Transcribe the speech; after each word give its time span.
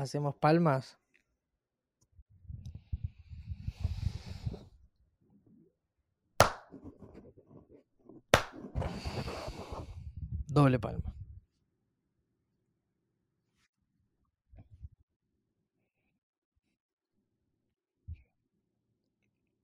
¿Hacemos 0.00 0.34
palmas? 0.34 0.96
Doble 10.48 10.78
palma. 10.78 11.12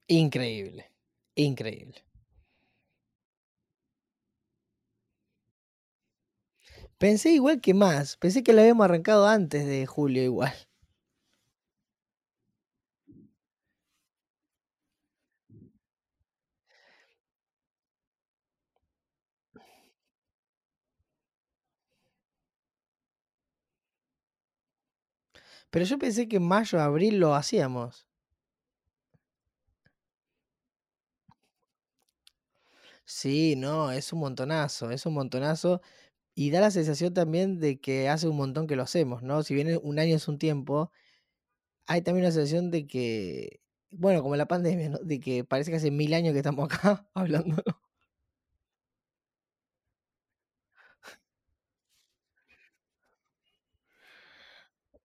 Increíble, 0.08 0.92
increíble. 1.34 2.04
Pensé 6.98 7.30
igual 7.32 7.60
que 7.60 7.74
más, 7.74 8.16
pensé 8.16 8.42
que 8.42 8.52
lo 8.54 8.60
habíamos 8.62 8.84
arrancado 8.86 9.26
antes 9.26 9.66
de 9.66 9.84
julio 9.86 10.22
igual. 10.22 10.52
Pero 25.70 25.84
yo 25.84 25.98
pensé 25.98 26.26
que 26.28 26.36
en 26.36 26.42
mayo, 26.48 26.80
abril 26.80 27.18
lo 27.20 27.34
hacíamos. 27.34 28.06
Sí, 33.04 33.54
no, 33.56 33.92
es 33.92 34.12
un 34.12 34.20
montonazo, 34.20 34.90
es 34.90 35.06
un 35.06 35.14
montonazo. 35.14 35.80
Y 36.36 36.50
da 36.50 36.60
la 36.60 36.70
sensación 36.70 37.14
también 37.14 37.58
de 37.60 37.80
que 37.80 38.08
hace 38.10 38.28
un 38.28 38.36
montón 38.36 38.66
que 38.66 38.76
lo 38.76 38.82
hacemos, 38.82 39.22
¿no? 39.22 39.42
Si 39.42 39.54
bien 39.54 39.80
un 39.82 39.98
año 39.98 40.14
es 40.16 40.28
un 40.28 40.38
tiempo, 40.38 40.90
hay 41.86 42.02
también 42.02 42.26
una 42.26 42.32
sensación 42.34 42.70
de 42.70 42.86
que, 42.86 43.60
bueno, 43.90 44.22
como 44.22 44.36
la 44.36 44.48
pandemia, 44.48 44.90
¿no? 44.90 44.98
De 44.98 45.20
que 45.20 45.44
parece 45.44 45.70
que 45.72 45.78
hace 45.78 45.90
mil 45.92 46.14
años 46.14 46.32
que 46.34 46.38
estamos 46.40 46.66
acá 46.72 47.08
hablando. 47.14 47.62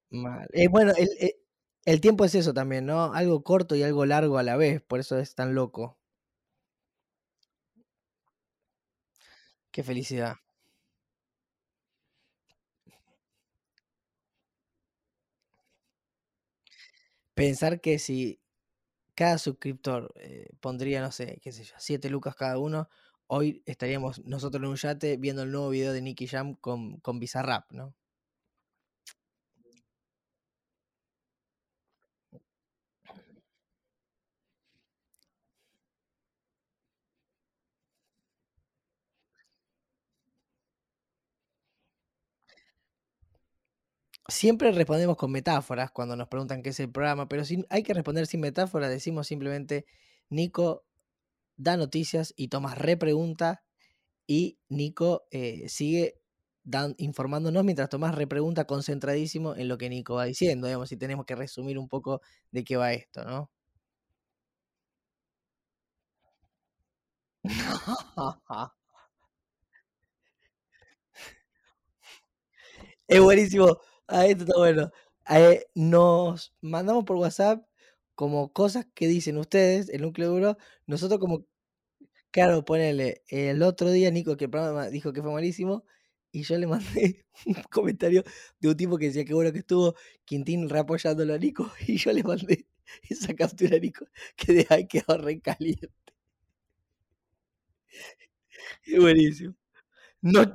Mal. 0.09 0.47
Eh, 0.53 0.67
bueno, 0.67 0.93
el, 0.97 1.09
eh, 1.19 1.35
el 1.85 2.01
tiempo 2.01 2.25
es 2.25 2.35
eso 2.35 2.53
también, 2.53 2.85
¿no? 2.85 3.13
Algo 3.13 3.43
corto 3.43 3.75
y 3.75 3.83
algo 3.83 4.05
largo 4.05 4.37
a 4.37 4.43
la 4.43 4.57
vez, 4.57 4.81
por 4.81 4.99
eso 4.99 5.17
es 5.17 5.35
tan 5.35 5.55
loco. 5.55 5.97
Qué 9.71 9.83
felicidad. 9.83 10.37
Pensar 17.41 17.81
que 17.81 17.97
si 17.97 18.39
cada 19.15 19.39
suscriptor 19.39 20.13
eh, 20.15 20.49
pondría, 20.59 21.01
no 21.01 21.11
sé, 21.11 21.39
qué 21.41 21.51
sé 21.51 21.63
yo, 21.63 21.73
7 21.79 22.07
lucas 22.11 22.35
cada 22.35 22.59
uno, 22.59 22.87
hoy 23.25 23.63
estaríamos 23.65 24.23
nosotros 24.25 24.61
en 24.63 24.69
un 24.69 24.75
yate 24.75 25.17
viendo 25.17 25.41
el 25.41 25.51
nuevo 25.51 25.69
video 25.69 25.91
de 25.91 26.03
Nicky 26.03 26.27
Jam 26.27 26.53
con, 26.55 26.99
con 26.99 27.19
Bizarrap, 27.19 27.71
¿no? 27.71 27.95
Siempre 44.31 44.71
respondemos 44.71 45.17
con 45.17 45.29
metáforas 45.31 45.91
cuando 45.91 46.15
nos 46.15 46.29
preguntan 46.29 46.63
qué 46.63 46.69
es 46.69 46.79
el 46.79 46.89
programa, 46.89 47.27
pero 47.27 47.43
si 47.43 47.65
hay 47.69 47.83
que 47.83 47.93
responder 47.93 48.27
sin 48.27 48.39
metáfora, 48.39 48.87
decimos 48.87 49.27
simplemente, 49.27 49.85
Nico 50.29 50.85
da 51.57 51.77
noticias 51.77 52.33
y 52.37 52.49
Tomás 52.49 52.77
repregunta 52.77 53.63
y 54.27 54.59
Nico 54.69 55.25
eh, 55.31 55.69
sigue 55.69 56.21
dan, 56.63 56.95
informándonos 56.97 57.63
mientras 57.65 57.89
Tomás 57.89 58.15
repregunta 58.15 58.65
concentradísimo 58.65 59.55
en 59.55 59.67
lo 59.69 59.77
que 59.77 59.89
Nico 59.89 60.15
va 60.15 60.25
diciendo, 60.25 60.67
digamos, 60.67 60.89
si 60.89 60.97
tenemos 60.97 61.25
que 61.25 61.35
resumir 61.35 61.77
un 61.79 61.89
poco 61.89 62.21
de 62.51 62.63
qué 62.65 62.77
va 62.77 62.93
esto, 62.93 63.25
¿no? 63.25 63.51
es 73.07 73.19
buenísimo. 73.21 73.79
Ah, 74.13 74.25
esto 74.27 74.43
está 74.43 74.57
bueno. 74.57 74.91
Eh, 75.29 75.65
nos 75.75 76.53
mandamos 76.61 77.05
por 77.05 77.15
WhatsApp 77.17 77.65
como 78.15 78.51
cosas 78.51 78.85
que 78.93 79.07
dicen 79.07 79.37
ustedes, 79.37 79.87
el 79.89 80.01
núcleo 80.01 80.29
duro, 80.29 80.57
nosotros 80.85 81.19
como, 81.19 81.45
claro, 82.31 82.65
ponele, 82.65 83.23
el 83.29 83.63
otro 83.63 83.91
día 83.91 84.11
Nico 84.11 84.37
que 84.37 84.45
el 84.45 84.51
programa 84.51 84.87
dijo 84.89 85.13
que 85.13 85.21
fue 85.23 85.31
malísimo, 85.33 85.85
y 86.31 86.43
yo 86.43 86.57
le 86.59 86.67
mandé 86.67 87.25
un 87.47 87.55
comentario 87.71 88.23
de 88.59 88.69
un 88.69 88.77
tipo 88.77 88.97
que 88.99 89.07
decía 89.07 89.25
que 89.25 89.33
bueno 89.35 89.53
que 89.53 89.59
estuvo 89.59 89.95
Quintín 90.25 90.69
reapoyándolo 90.69 91.33
a 91.35 91.39
Nico, 91.39 91.71
y 91.87 91.97
yo 91.97 92.13
le 92.13 92.23
mandé 92.23 92.67
esa 93.09 93.35
captura 93.35 93.77
a 93.77 93.79
Nico, 93.81 94.05
que 94.37 94.53
de 94.53 94.67
ahí 94.71 94.87
quedó 94.87 95.17
re 95.19 95.41
caliente. 95.41 95.89
Es 98.85 98.99
buenísimo. 98.99 99.53
Nos, 100.21 100.47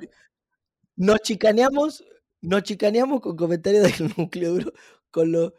nos 0.95 1.19
chicaneamos, 1.21 2.03
nos 2.41 2.63
chicaneamos 2.63 3.21
con 3.21 3.35
comentarios 3.35 3.83
del 3.83 4.13
núcleo 4.17 4.53
duro, 4.53 4.73
con 5.11 5.31
lo, 5.31 5.53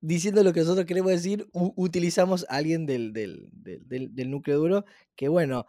diciendo 0.00 0.42
lo 0.44 0.52
que 0.52 0.60
nosotros 0.60 0.86
queremos 0.86 1.12
decir, 1.12 1.48
utilizamos 1.52 2.44
a 2.48 2.56
alguien 2.56 2.86
del, 2.86 3.12
del, 3.12 3.50
del, 3.54 4.30
núcleo 4.30 4.58
duro, 4.58 4.84
que 5.16 5.28
bueno, 5.28 5.66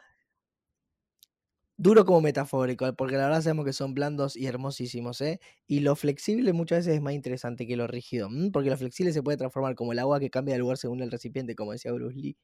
duro 1.78 2.06
como 2.06 2.22
metafórico, 2.22 2.92
porque 2.96 3.16
la 3.16 3.26
verdad 3.26 3.42
sabemos 3.42 3.66
que 3.66 3.74
son 3.74 3.94
blandos 3.94 4.36
y 4.36 4.46
hermosísimos, 4.48 5.22
¿eh? 5.22 5.40
Y 5.68 5.82
lo 5.82 5.96
flexible 5.96 6.54
muchas 6.54 6.80
veces 6.80 6.96
es 6.96 7.02
más 7.02 7.14
interesante 7.14 7.68
que 7.68 7.76
lo 7.78 7.88
rígido, 7.88 8.30
porque 8.52 8.70
lo 8.70 8.78
flexible 8.78 9.14
se 9.14 9.24
puede 9.24 9.38
transformar 9.38 9.76
como 9.76 9.92
el 9.94 10.00
agua 10.00 10.20
que 10.20 10.30
cambia 10.30 10.56
de 10.56 10.60
lugar 10.60 10.78
según 10.78 11.02
el 11.02 11.12
recipiente, 11.12 11.56
como 11.56 11.72
decía 11.74 11.92
Bruce 11.92 12.18
Lee. 12.18 12.38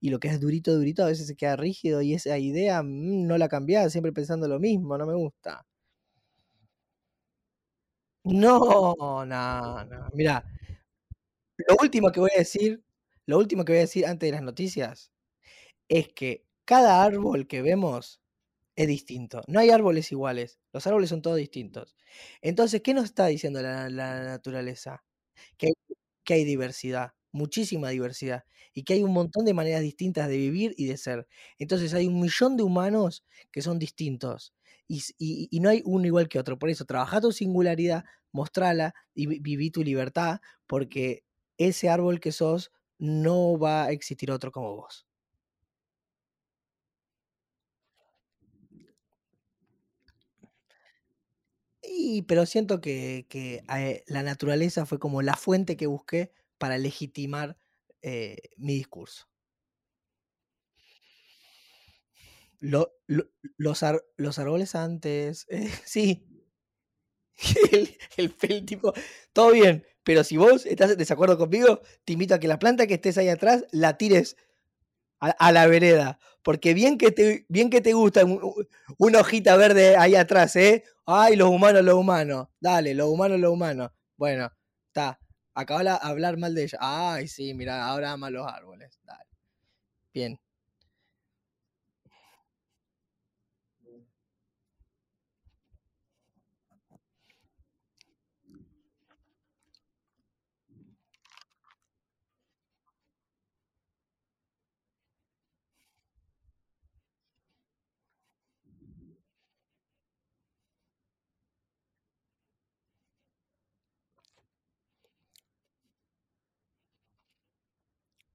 Y 0.00 0.10
lo 0.10 0.18
que 0.20 0.28
es 0.28 0.40
durito, 0.40 0.74
durito, 0.74 1.04
a 1.04 1.06
veces 1.06 1.26
se 1.28 1.36
queda 1.36 1.56
rígido 1.56 2.02
y 2.02 2.14
esa 2.14 2.38
idea 2.38 2.82
no 2.84 3.38
la 3.38 3.48
cambiás, 3.48 3.92
siempre 3.92 4.12
pensando 4.12 4.48
lo 4.48 4.58
mismo, 4.60 4.98
no 4.98 5.06
me 5.06 5.14
gusta. 5.14 5.64
No, 8.26 9.24
no, 9.24 9.84
no. 9.84 10.08
Mira, 10.12 10.44
lo 11.68 11.76
último 11.82 12.10
que 12.12 12.20
voy 12.20 12.30
a 12.34 12.38
decir, 12.38 12.82
lo 13.26 13.38
último 13.38 13.64
que 13.64 13.72
voy 13.72 13.78
a 13.78 13.82
decir 13.82 14.06
antes 14.06 14.28
de 14.28 14.32
las 14.32 14.42
noticias, 14.42 15.12
es 15.88 16.08
que 16.10 16.46
cada 16.66 17.04
árbol 17.04 17.48
que 17.48 17.62
vemos 17.62 18.20
es 18.76 18.88
distinto. 18.88 19.42
No 19.48 19.60
hay 19.60 19.70
árboles 19.70 20.12
iguales. 20.12 20.60
Los 20.74 20.86
árboles 20.88 21.10
son 21.10 21.22
todos 21.22 21.38
distintos. 21.38 21.96
Entonces, 22.42 22.82
¿qué 22.82 22.94
nos 22.94 23.06
está 23.06 23.26
diciendo 23.28 23.62
la, 23.62 23.90
naturaleza? 23.90 25.04
Que, 25.58 25.72
hay 26.34 26.44
diversidad, 26.44 27.12
muchísima 27.32 27.90
diversidad, 27.90 28.44
y 28.74 28.84
que 28.84 28.94
hay 28.94 29.04
un 29.04 29.14
montón 29.14 29.46
de 29.46 29.54
maneras 29.54 29.82
distintas 29.82 30.28
de 30.28 30.38
vivir 30.38 30.74
y 30.78 30.86
de 30.86 30.98
ser. 30.98 31.28
Entonces, 31.58 31.94
hay 31.94 32.08
un 32.08 32.20
millón 32.20 32.56
de 32.58 32.64
humanos 32.64 33.24
que 33.52 33.62
son 33.62 33.78
distintos. 33.80 34.54
Y, 34.88 35.60
no 35.60 35.68
hay 35.68 35.82
uno 35.84 36.06
igual 36.06 36.28
que 36.28 36.38
otro. 36.38 36.58
Por 36.58 36.70
eso, 36.70 36.84
trabaja 36.84 37.20
tu 37.20 37.32
singularidad, 37.32 38.04
mostrala 38.32 38.94
y 39.14 39.26
viví 39.40 39.70
tu 39.70 39.82
libertad, 39.82 40.40
porque 40.66 41.24
ese 41.58 41.88
árbol 41.88 42.20
que 42.20 42.32
sos 42.32 42.72
no 42.98 43.58
va 43.58 43.84
a 43.86 43.90
existir 43.92 44.30
otro 44.30 44.52
como 44.52 44.76
vos. 44.76 45.06
Y, 51.82 52.22
pero 52.22 52.46
siento 52.46 52.80
que, 52.80 53.26
que 53.28 53.62
eh, 53.76 54.04
la 54.06 54.22
naturaleza 54.22 54.86
fue 54.86 54.98
como 54.98 55.22
la 55.22 55.36
fuente 55.36 55.76
que 55.76 55.86
busqué 55.86 56.32
para 56.58 56.78
legitimar 56.78 57.56
eh, 58.02 58.36
mi 58.56 58.74
discurso. 58.74 59.28
Lo, 62.60 62.94
lo, 63.06 63.24
los, 63.56 63.82
ar, 63.82 64.02
los, 64.16 64.38
árboles 64.38 64.74
antes, 64.74 65.46
eh, 65.50 65.70
sí. 65.84 66.26
El, 67.72 67.96
el, 68.16 68.34
el, 68.40 68.64
tipo, 68.64 68.94
todo 69.34 69.50
bien, 69.50 69.84
pero 70.02 70.24
si 70.24 70.38
vos 70.38 70.64
estás 70.64 70.92
en 70.92 70.98
desacuerdo 70.98 71.36
conmigo, 71.36 71.80
te 72.04 72.14
invito 72.14 72.34
a 72.34 72.38
que 72.38 72.48
la 72.48 72.58
planta 72.58 72.86
que 72.86 72.94
estés 72.94 73.18
ahí 73.18 73.28
atrás 73.28 73.66
la 73.72 73.98
tires 73.98 74.36
a, 75.20 75.30
a 75.30 75.52
la 75.52 75.66
vereda. 75.66 76.18
Porque 76.42 76.74
bien 76.74 76.96
que 76.96 77.10
te, 77.10 77.44
bien 77.48 77.70
que 77.70 77.80
te 77.80 77.92
gusta 77.92 78.24
un, 78.24 78.40
una 78.98 79.20
hojita 79.20 79.56
verde 79.56 79.96
ahí 79.96 80.14
atrás, 80.14 80.54
¿eh? 80.56 80.84
Ay, 81.04 81.36
los 81.36 81.48
humanos, 81.48 81.82
los 81.84 81.96
humanos. 81.96 82.48
Dale, 82.60 82.94
los 82.94 83.08
humanos, 83.08 83.40
los 83.40 83.52
humanos. 83.52 83.90
Bueno, 84.16 84.52
está. 84.86 85.18
De 85.56 85.98
hablar 86.02 86.36
mal 86.36 86.54
de 86.54 86.64
ella. 86.64 86.78
Ay, 86.80 87.28
sí, 87.28 87.54
mira, 87.54 87.86
ahora 87.86 88.12
ama 88.12 88.30
los 88.30 88.46
árboles. 88.46 88.98
Dale. 89.04 89.24
Bien. 90.14 90.38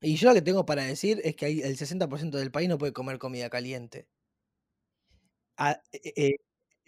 Y 0.03 0.15
yo 0.15 0.29
lo 0.29 0.33
que 0.33 0.41
tengo 0.41 0.65
para 0.65 0.83
decir 0.83 1.21
es 1.23 1.35
que 1.35 1.45
el 1.47 1.77
60% 1.77 2.37
del 2.39 2.51
país 2.51 2.67
no 2.67 2.79
puede 2.79 2.91
comer 2.91 3.19
comida 3.19 3.49
caliente. 3.51 4.07
Ah, 5.57 5.81
eh 5.91 6.13
eh, 6.15 6.35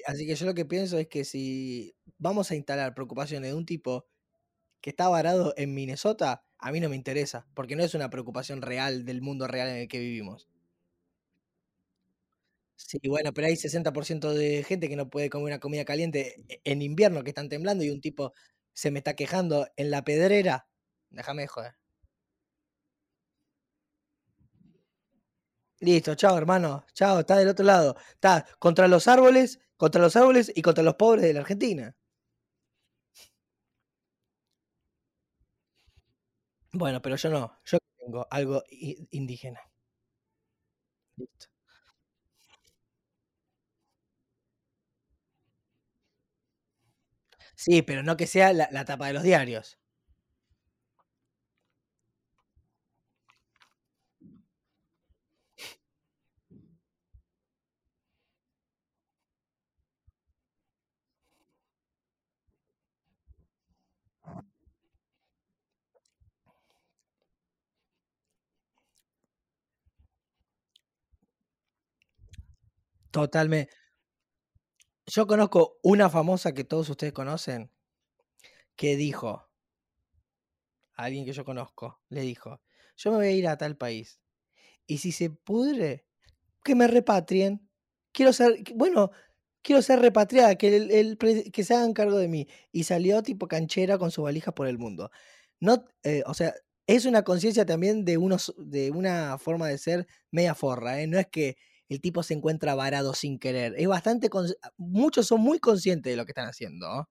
así 0.08 0.26
que 0.28 0.36
yo 0.36 0.46
lo 0.46 0.54
que 0.54 0.66
pienso 0.66 0.98
es 0.98 1.08
que 1.08 1.26
si 1.26 1.96
vamos 2.18 2.52
a 2.52 2.56
instalar 2.56 2.94
preocupaciones 2.96 3.52
de 3.52 3.58
un 3.58 3.66
tipo 3.66 4.08
que 4.82 4.92
está 4.92 5.10
varado 5.10 5.54
en 5.58 5.74
Minnesota, 5.74 6.46
a 6.60 6.72
mí 6.72 6.80
no 6.82 6.90
me 6.90 6.96
interesa, 6.98 7.48
porque 7.56 7.76
no 7.76 7.84
es 7.84 7.96
una 7.96 8.10
preocupación 8.12 8.62
real 8.62 9.06
del 9.06 9.22
mundo 9.24 9.48
real 9.48 9.70
en 9.70 9.78
el 9.78 9.88
que 9.88 10.00
vivimos. 10.00 10.48
Sí, 12.76 13.00
bueno, 13.08 13.34
pero 13.34 13.48
hay 13.48 13.56
60% 13.56 14.34
de 14.34 14.64
gente 14.64 14.90
que 14.90 14.96
no 14.96 15.10
puede 15.10 15.30
comer 15.30 15.46
una 15.48 15.60
comida 15.60 15.86
caliente 15.86 16.44
e 16.50 16.62
en 16.66 16.82
invierno, 16.82 17.24
que 17.24 17.30
están 17.30 17.50
temblando, 17.50 17.84
y 17.84 17.90
un 17.90 18.02
tipo 18.02 18.34
se 18.74 18.92
me 18.92 19.00
está 19.00 19.16
quejando 19.16 19.68
en 19.78 19.92
la 19.92 20.04
pedrera. 20.04 20.68
Déjame 21.10 21.44
de 21.44 21.48
joder. 21.48 21.83
Listo, 25.86 26.16
chao, 26.16 26.36
hermano. 26.38 26.84
Chao, 26.96 27.20
está 27.20 27.36
del 27.38 27.50
otro 27.50 27.64
lado. 27.66 27.96
Está 28.14 28.46
contra 28.58 28.88
los 28.88 29.08
árboles, 29.08 29.60
contra 29.78 30.02
los 30.02 30.16
árboles 30.16 30.52
y 30.56 30.62
contra 30.64 30.84
los 30.84 30.96
pobres 30.96 31.24
de 31.26 31.34
la 31.34 31.42
Argentina. 31.42 31.96
Bueno, 36.72 37.02
pero 37.02 37.16
yo 37.16 37.30
no. 37.30 37.60
Yo 37.66 37.78
tengo 37.98 38.28
algo 38.30 38.64
indígena. 39.12 39.60
Listo. 41.18 41.48
Sí, 47.56 47.82
pero 47.82 48.04
no 48.04 48.16
que 48.18 48.28
sea 48.28 48.54
la 48.54 48.68
la 48.72 48.86
tapa 48.86 49.08
de 49.08 49.14
los 49.14 49.24
diarios. 49.24 49.78
Totalme 73.14 73.68
Yo 75.08 75.28
conozco 75.28 75.80
una 75.84 76.10
famosa 76.10 76.54
que 76.54 76.64
todos 76.64 76.90
ustedes 76.90 77.14
conocen 77.14 77.70
que 78.80 78.96
dijo 78.98 79.48
alguien 80.96 81.26
que 81.26 81.34
yo 81.34 81.46
conozco, 81.46 82.02
le 82.10 82.22
dijo: 82.22 82.62
"Yo 82.98 83.12
me 83.12 83.18
voy 83.18 83.28
a 83.28 83.32
ir 83.32 83.48
a 83.48 83.58
tal 83.58 83.78
país, 83.78 84.20
y 84.88 85.00
si 85.00 85.12
se 85.14 85.30
pudre, 85.32 86.06
que 86.64 86.76
me 86.76 86.88
repatrien. 86.88 87.70
Quiero 88.14 88.34
ser 88.34 88.64
bueno, 88.76 89.12
quiero 89.64 89.82
ser 89.84 90.00
repatriada, 90.02 90.56
que 90.58 90.76
el 90.78 91.18
que 91.54 91.64
se 91.66 91.76
hagan 91.76 91.94
cargo 91.94 92.18
de 92.20 92.28
mí". 92.30 92.48
Y 92.74 92.86
salió 92.86 93.24
tipo 93.24 93.48
canchera 93.50 93.98
con 94.00 94.12
sus 94.12 94.24
valijas 94.26 94.54
por 94.56 94.68
el 94.68 94.78
mundo. 94.80 95.12
No, 95.62 95.86
eh, 96.04 96.24
o 96.28 96.34
sea, 96.36 96.54
es 96.88 97.06
una 97.06 97.24
conciencia 97.24 97.66
también 97.68 98.06
de 98.06 98.18
unos 98.18 98.54
de 98.60 98.92
una 98.92 99.38
forma 99.40 99.68
de 99.70 99.78
ser 99.80 100.08
media 100.32 100.56
forra, 100.56 101.02
¿eh? 101.02 101.08
No 101.08 101.20
es 101.20 101.28
que 101.28 101.58
el 101.94 102.02
tipo 102.02 102.24
se 102.24 102.34
encuentra 102.34 102.76
varado 102.76 103.14
sin 103.14 103.40
querer. 103.40 103.76
Es 103.78 103.88
bastante 103.88 104.30
muchos 104.78 105.28
son 105.28 105.42
muy 105.42 105.60
conscientes 105.60 106.12
de 106.12 106.18
lo 106.18 106.26
que 106.26 106.32
están 106.32 106.48
haciendo. 106.48 107.08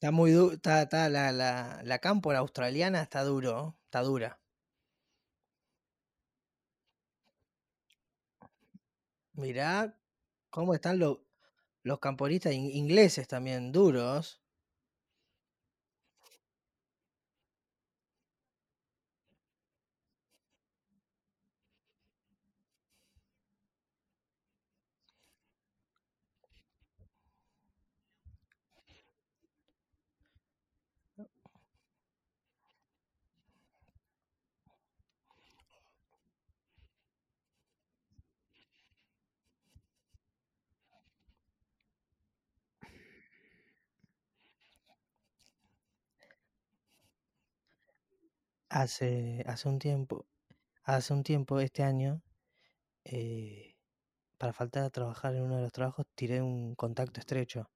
Está 0.00 0.12
muy 0.12 0.30
du 0.32 0.52
está 0.52 1.10
la 1.10 1.30
la 1.30 1.82
la 1.84 1.98
cámpora 1.98 2.38
australiana 2.38 3.02
está 3.02 3.22
duro, 3.22 3.76
está 3.84 4.00
dura. 4.00 4.40
Mirá 9.34 9.94
cómo 10.50 10.74
están 10.74 10.98
lo 10.98 11.26
los 11.82 11.98
camporistas 11.98 12.52
in 12.54 12.70
ingleses 12.74 13.28
también, 13.28 13.72
duros. 13.72 14.40
Hace 48.70 49.44
hace 49.46 49.68
un 49.68 49.78
tiempo 49.78 50.26
hace 50.84 51.12
un 51.14 51.22
tiempo, 51.24 51.60
este 51.60 51.82
año, 51.84 52.22
eh, 53.04 53.76
para 54.38 54.52
faltar 54.54 54.84
a 54.84 54.90
trabajar 54.90 55.34
en 55.36 55.42
uno 55.44 55.56
de 55.56 55.62
los 55.62 55.72
trabajos, 55.72 56.06
tiré 56.16 56.42
un 56.42 56.74
contacto 56.76 57.20
estrecho. 57.20 57.70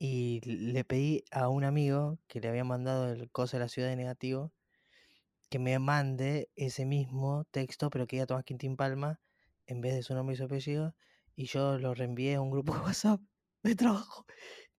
Y 0.00 0.40
le 0.44 0.84
pedí 0.84 1.24
a 1.32 1.48
un 1.48 1.64
amigo 1.64 2.18
que 2.28 2.40
le 2.40 2.48
había 2.48 2.64
mandado 2.64 3.12
el 3.12 3.30
coso 3.30 3.56
de 3.56 3.62
la 3.64 3.68
ciudad 3.68 3.88
de 3.88 3.96
negativo, 3.96 4.52
que 5.50 5.58
me 5.58 5.78
mande 5.78 6.50
ese 6.56 6.84
mismo 6.86 7.44
texto, 7.50 7.90
pero 7.90 8.06
que 8.06 8.16
diga 8.16 8.26
Tomás 8.26 8.44
Quintín 8.44 8.76
Palma, 8.76 9.20
en 9.66 9.80
vez 9.80 9.94
de 9.94 10.02
su 10.02 10.14
nombre 10.14 10.34
y 10.34 10.36
su 10.38 10.44
apellido, 10.44 10.94
y 11.36 11.46
yo 11.46 11.78
lo 11.78 11.94
reenvié 11.94 12.36
a 12.36 12.40
un 12.42 12.50
grupo 12.50 12.72
de 12.74 12.80
WhatsApp 12.80 13.20
de 13.62 13.74
trabajo, 13.76 14.26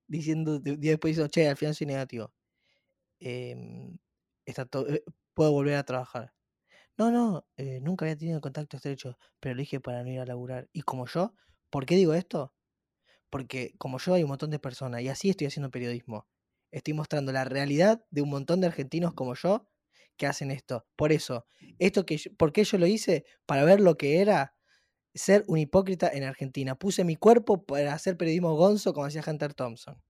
diciendo 0.08 0.60
día 0.60 0.92
después 0.94 1.12
diciendo: 1.16 1.30
"Che, 1.32 1.50
al 1.50 1.58
final 1.58 1.76
soy 1.76 1.88
negativo". 1.88 2.34
Em, 3.20 3.98
eh, 4.90 5.04
puedo 5.34 5.52
volver 5.52 5.76
a 5.76 5.84
trabajar. 5.84 6.34
No, 6.98 7.12
no, 7.12 7.48
eh, 7.58 7.80
nunca 7.82 8.06
había 8.06 8.18
tenido 8.18 8.42
contacto 8.42 8.78
estrecho, 8.78 9.18
pero 9.40 9.56
lo 9.56 9.62
dije 9.62 9.80
para 9.80 10.04
no 10.04 10.10
ir 10.12 10.20
a 10.20 10.26
laburar. 10.26 10.70
Y 10.74 10.82
como 10.82 11.08
yo, 11.08 11.34
¿por 11.70 11.86
qué 11.86 11.96
digo 11.96 12.14
esto? 12.14 12.54
Porque 13.30 13.74
como 13.78 14.00
yo 14.00 14.14
hay 14.16 14.24
un 14.24 14.30
montón 14.30 14.52
de 14.52 14.60
personas, 14.60 15.02
y 15.02 15.10
así 15.10 15.30
estoy 15.30 15.48
haciendo 15.48 15.72
periodismo. 15.72 16.28
Estoy 16.72 16.94
mostrando 16.94 17.32
la 17.32 17.46
realidad 17.46 18.04
de 18.12 18.22
un 18.22 18.30
montón 18.30 18.62
de 18.62 18.68
argentinos 18.68 19.14
como 19.14 19.36
yo 19.36 19.70
que 20.18 20.28
hacen 20.28 20.52
esto. 20.52 20.86
Por 20.96 21.12
eso, 21.12 21.48
esto 21.80 22.06
que 22.06 22.18
yo 22.18 22.32
¿por 22.38 22.52
qué 22.54 22.64
yo 22.66 22.78
lo 22.78 22.88
hice? 22.88 23.26
Para 23.46 23.64
ver 23.64 23.80
lo 23.82 23.98
que 23.98 24.22
era 24.22 24.56
ser 25.16 25.44
un 25.48 25.60
hipócrita 25.60 26.10
en 26.14 26.24
Argentina. 26.24 26.76
Puse 26.76 27.04
mi 27.06 27.16
cuerpo 27.16 27.66
para 27.66 27.94
hacer 27.94 28.18
periodismo 28.18 28.56
gonzo 28.56 28.94
como 28.94 29.08
hacía 29.08 29.24
Hunter 29.26 29.54
Thompson. 29.54 30.02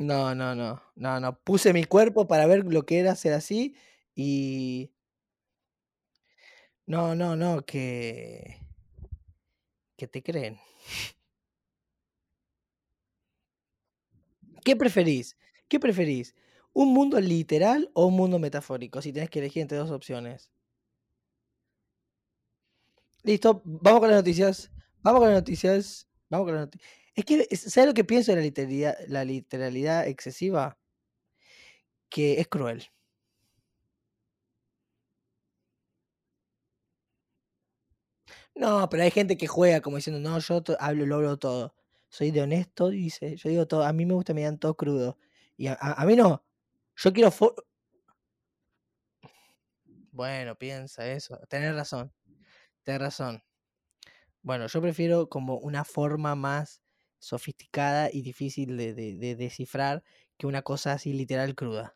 No, 0.00 0.34
no, 0.34 0.54
no, 0.54 0.80
no, 0.96 1.20
no. 1.20 1.38
Puse 1.44 1.74
mi 1.74 1.84
cuerpo 1.84 2.26
para 2.26 2.46
ver 2.46 2.64
lo 2.64 2.86
que 2.86 3.00
era 3.00 3.14
ser 3.14 3.34
así, 3.34 3.74
y 4.14 4.90
No, 6.86 7.14
no, 7.14 7.36
no, 7.36 7.64
que 7.64 8.58
que 9.96 10.08
te 10.08 10.22
creen. 10.22 10.58
¿Qué 14.64 14.76
preferís? 14.76 15.36
¿Qué 15.68 15.78
preferís? 15.78 16.34
¿Un 16.72 16.92
mundo 16.94 17.20
literal 17.20 17.90
o 17.94 18.06
un 18.06 18.14
mundo 18.14 18.38
metafórico? 18.38 19.02
Si 19.02 19.12
tenés 19.12 19.30
que 19.30 19.40
elegir 19.40 19.62
entre 19.62 19.78
2 19.78 19.90
opciones. 19.90 20.50
Listo, 23.22 23.62
vamos 23.64 24.00
con 24.00 24.08
las 24.10 24.18
noticias. 24.18 24.70
Vamos 25.02 25.20
con 25.20 25.28
las 25.28 25.38
noticias. 25.38 26.08
Vamos 26.30 26.46
con 26.46 26.54
las 26.54 26.62
noti 26.66 26.78
es 27.14 27.24
que, 27.24 27.56
¿sabes 27.56 27.88
lo 27.88 27.94
que 27.94 28.04
pienso 28.04 28.32
de 28.32 28.36
la 28.36 28.42
literalidad 28.42 28.96
la 29.08 29.24
literalidad 29.24 30.06
excesiva? 30.08 30.76
Que 32.12 32.40
es 32.40 32.48
cruel. 32.48 32.90
No, 38.56 38.88
pero 38.90 39.02
hay 39.02 39.10
gente 39.10 39.36
que 39.36 39.46
juega 39.46 39.80
como 39.80 39.96
diciendo: 39.96 40.20
"No, 40.28 40.38
yo 40.38 40.62
hablo 40.80 41.06
lo 41.06 41.16
hablo 41.16 41.38
todo. 41.38 41.74
Soy 42.08 42.30
de 42.30 42.42
honesto", 42.42 42.88
dice, 42.90 43.36
"yo 43.36 43.48
digo 43.48 43.66
todo, 43.66 43.84
a 43.84 43.92
mí 43.92 44.06
me 44.06 44.14
gusta 44.14 44.34
me 44.34 44.50
todo 44.58 44.76
crudo". 44.76 45.18
Y 45.56 45.68
a 45.68 45.74
a 45.80 46.02
a 46.02 46.06
mí 46.06 46.16
no. 46.16 46.44
Yo 46.96 47.12
quiero 47.12 47.30
Bueno, 50.12 50.56
piensa 50.56 51.06
eso. 51.06 51.38
Tenés 51.48 51.74
razón, 51.74 52.12
tenés 52.84 53.00
razón. 53.02 53.42
Bueno, 54.42 54.66
yo 54.68 54.80
prefiero 54.80 55.28
como 55.28 55.58
una 55.58 55.84
forma 55.84 56.34
más 56.34 56.80
sofisticada 57.20 58.10
y 58.12 58.22
difícil 58.22 58.76
de 58.78 58.94
de 58.94 59.16
de 59.16 59.36
descifrar 59.36 60.04
que 60.38 60.48
una 60.48 60.62
cosa 60.62 60.94
así 60.94 61.12
literal 61.14 61.54
cruda. 61.56 61.94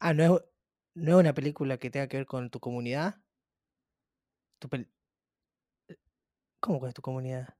Ah, 0.00 0.12
¿no 0.14 0.24
es 0.36 0.42
no 0.94 1.12
es 1.12 1.20
una 1.20 1.32
película 1.34 1.78
que 1.78 1.90
tenga 1.90 2.06
que 2.08 2.18
ver 2.18 2.26
con 2.26 2.50
tu 2.50 2.60
comunidad? 2.60 3.22
Tu 4.60 4.68
pel 4.68 4.86
eh, 5.88 5.96
¿cómo 6.60 6.80
con 6.80 6.92
tu 6.92 7.02
comunidad? 7.02 7.56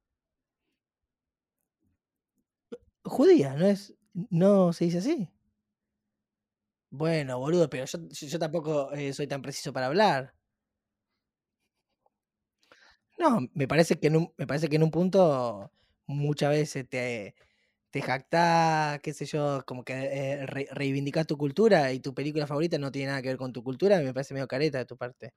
Judía, 3.05 3.55
¿no 3.55 3.67
es 3.67 3.95
no 4.31 4.73
se 4.73 4.85
dice 4.87 4.99
así? 4.99 5.29
Bueno, 6.95 7.39
boludo, 7.39 7.71
pero 7.71 7.87
yo 7.87 7.99
yo 8.11 8.39
tampoco, 8.39 8.93
eh, 8.93 9.13
soy 9.15 9.27
tan 9.27 9.41
preciso 9.41 9.73
para 9.73 9.87
hablar. 9.87 10.35
No, 13.19 13.41
me 13.55 13.69
parece 13.69 13.99
que 13.99 14.09
en 14.09 14.17
un 14.17 14.33
me 14.37 14.47
parece 14.47 14.69
que 14.69 14.77
en 14.77 14.83
un 14.83 14.91
punto 14.91 15.71
muchas 16.07 16.51
veces 16.51 16.89
te 16.89 17.35
te 17.91 18.03
jactás, 18.03 19.01
qué 19.03 19.13
sé 19.15 19.27
yo, 19.27 19.63
como 19.67 19.85
que, 19.85 19.93
eh, 19.95 20.47
re 20.47 20.67
reivindicás 20.73 21.27
tu 21.27 21.37
cultura 21.39 21.93
y 21.93 22.01
tu 22.01 22.15
película 22.15 22.47
favorita 22.47 22.79
no 22.79 22.91
tiene 22.93 23.09
nada 23.09 23.23
que 23.23 23.29
ver 23.29 23.37
con 23.39 23.53
tu 23.53 23.63
cultura, 23.65 24.01
me 24.01 24.15
parece 24.15 24.35
medio 24.35 24.49
careta 24.49 24.79
de 24.79 24.87
tu 24.87 24.97
parte. 24.97 25.33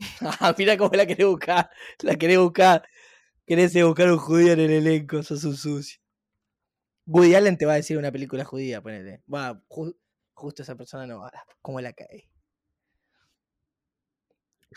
Mirá 0.58 0.76
cómo 0.76 0.90
la 0.94 1.06
querés 1.06 1.26
buscar, 1.26 1.70
la 2.00 2.16
querés 2.16 2.38
buscar. 2.38 2.82
Querés, 3.46 3.74
eh, 3.76 3.84
buscar 3.84 4.10
un 4.12 4.18
judío 4.18 4.52
en 4.54 4.60
el 4.60 4.70
elenco, 4.72 5.22
sos 5.22 5.44
un 5.44 5.56
sucio. 5.56 5.98
Woody 7.06 7.34
Allen 7.36 7.56
te 7.58 7.66
va 7.66 7.72
a 7.74 7.76
decir 7.76 7.96
una 7.98 8.10
película 8.12 8.44
judía, 8.44 8.80
ponele. 8.82 9.22
Va, 9.32 9.62
ju 9.68 9.94
justo 10.34 10.62
esa 10.62 10.74
persona 10.76 11.06
no, 11.06 11.22
ahora, 11.22 11.44
cómo 11.60 11.80
la 11.80 11.92
cagué. 11.92 12.28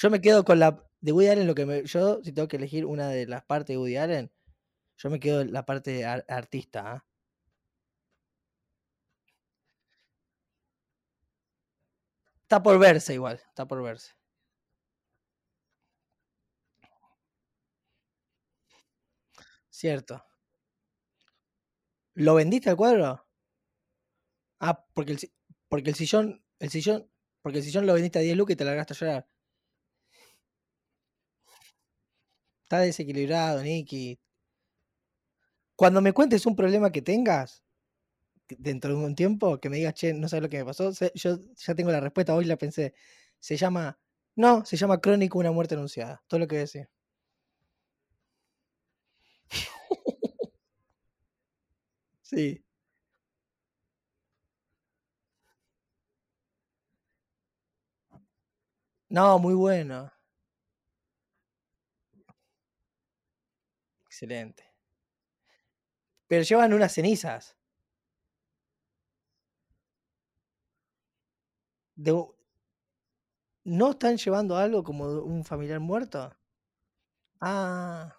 Yo 0.02 0.10
me 0.10 0.22
quedo 0.22 0.44
con 0.44 0.60
la 0.60 0.84
de 1.06 1.12
Woody 1.12 1.28
Allen, 1.28 1.46
lo 1.48 1.54
que 1.54 1.68
me 1.68 1.86
yo, 1.86 2.22
si 2.24 2.32
tengo 2.34 2.48
que 2.48 2.58
elegir 2.58 2.86
una 2.86 3.10
de 3.10 3.28
las 3.28 3.44
partes 3.46 3.76
de 3.76 3.78
Woody 3.78 3.98
Allen, 3.98 4.32
yo 4.98 5.10
me 5.10 5.20
quedo 5.20 5.42
en 5.42 5.54
la 5.54 5.66
parte 5.66 6.06
ar 6.06 6.26
artista, 6.30 6.94
¿ah? 6.94 7.06
Está 12.44 12.64
por 12.64 12.80
verse 12.80 13.14
igual, 13.14 13.42
está 13.50 13.68
por 13.68 13.84
verse. 13.84 14.12
Cierto. 19.70 20.24
¿Lo 22.16 22.36
vendiste 22.36 22.70
al 22.70 22.78
cuadro? 22.78 23.26
Ah, 24.60 24.86
porque 24.94 25.14
el 25.14 25.20
porque 25.70 25.90
el 25.90 25.96
sillón 25.96 26.44
el 26.60 26.70
sillón 26.70 27.10
porque 27.42 27.60
el 27.60 27.64
sillón 27.64 27.86
lo 27.86 27.94
vendiste 27.94 28.20
a 28.20 28.22
10 28.22 28.36
lucas 28.38 28.54
y 28.54 28.58
te 28.58 28.66
largaste 28.66 28.94
a 28.94 28.98
llorar. 28.98 29.28
Está 32.66 32.80
desequilibrado, 32.80 33.62
Nicky. 33.62 34.18
Cuando 35.80 36.02
me 36.02 36.14
cuentes 36.14 36.46
un 36.46 36.56
problema 36.56 36.92
que 36.92 37.02
tengas, 37.02 37.62
dentro 38.50 38.98
de 38.98 39.06
un 39.06 39.16
tiempo, 39.16 39.60
que 39.60 39.70
me 39.70 39.78
digas: 39.78 39.96
"Che, 39.96 40.14
no 40.14 40.30
sabes 40.30 40.44
lo 40.44 40.50
que 40.50 40.60
me 40.60 40.66
pasó", 40.66 40.92
yo 41.16 41.40
ya 41.58 41.76
tengo 41.76 41.92
la 41.92 42.02
respuesta, 42.02 42.36
hoy 42.36 42.46
la 42.46 42.58
pensé. 42.58 42.94
Se 43.40 43.58
llama 43.58 44.00
no, 44.36 44.66
se 44.66 44.78
llama 44.78 45.02
Crónico, 45.02 45.40
una 45.40 45.52
muerte 45.52 45.76
anunciada. 45.76 46.24
Todo 46.28 46.40
lo 46.42 46.48
que 46.48 46.56
voy 46.56 46.60
a 46.60 46.62
decir. 46.64 46.90
Sí. 52.24 52.62
No, 59.10 59.40
muy 59.40 59.54
bueno. 59.56 60.12
Excelente. 64.16 64.64
Pero 66.28 66.44
llevan 66.44 66.74
unas 66.74 66.94
cenizas. 66.94 67.58
¿No 73.66 73.92
están 73.92 74.16
llevando 74.16 74.56
algo 74.56 74.84
como 74.86 75.06
un 75.22 75.44
familiar 75.44 75.82
muerto? 75.82 76.34
Ah. 77.42 78.16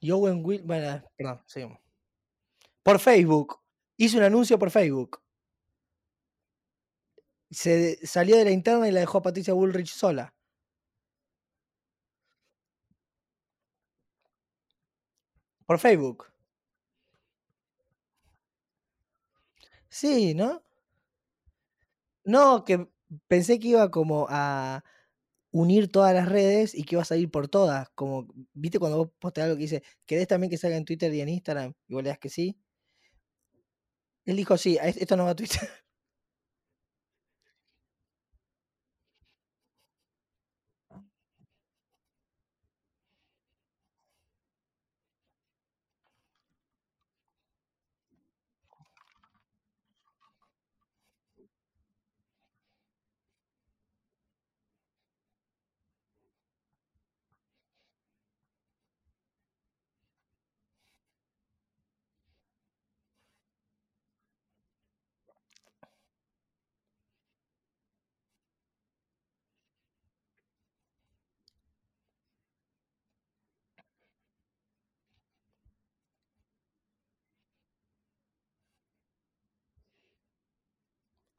Y 0.00 0.10
Owen 0.10 0.44
Will 0.44 0.62
bueno, 0.64 1.02
perdón, 1.16 1.42
seguimos. 1.46 1.78
Por 2.82 2.98
Facebook. 2.98 3.58
Hizo 3.96 4.18
un 4.18 4.24
anuncio 4.24 4.58
por 4.58 4.70
Facebook. 4.70 5.22
Se 7.50 8.06
salió 8.06 8.36
de 8.36 8.44
la 8.44 8.50
interna 8.50 8.86
y 8.86 8.92
la 8.92 9.00
dejó 9.00 9.18
a 9.18 9.22
Patricia 9.22 9.54
Bullrich 9.54 9.92
sola. 9.94 10.34
Por 15.70 15.78
Facebook. 15.78 16.32
Sí, 19.90 20.34
¿no? 20.34 20.62
No, 22.24 22.64
que 22.64 22.86
pensé 23.28 23.58
que 23.58 23.68
iba 23.68 23.90
como 23.90 24.26
a 24.28 24.84
unir 25.52 25.90
todas 25.90 26.14
las 26.14 26.28
redes 26.28 26.74
y 26.74 26.84
que 26.84 26.96
iba 26.96 27.02
a 27.02 27.04
salir 27.04 27.30
por 27.30 27.48
todas, 27.48 27.88
como, 27.94 28.28
¿viste 28.54 28.78
cuando 28.78 28.98
vos 28.98 29.10
posteás 29.18 29.46
algo 29.46 29.56
que 29.56 29.62
dice: 29.64 29.82
"¿Querés 30.06 30.28
también 30.28 30.50
que 30.50 30.58
salga 30.58 30.76
en 30.76 30.84
Twitter 30.84 31.12
y 31.14 31.20
en 31.22 31.28
Instagram?", 31.30 31.74
y 31.88 31.94
le 32.02 32.10
das 32.10 32.18
que 32.18 32.28
sí? 32.30 32.56
Él 34.26 34.36
dijo: 34.36 34.56
"Sí, 34.56 34.78
esto 34.82 35.16
no 35.16 35.24
va 35.24 35.30
a 35.30 35.36
Twitter". 35.36 35.68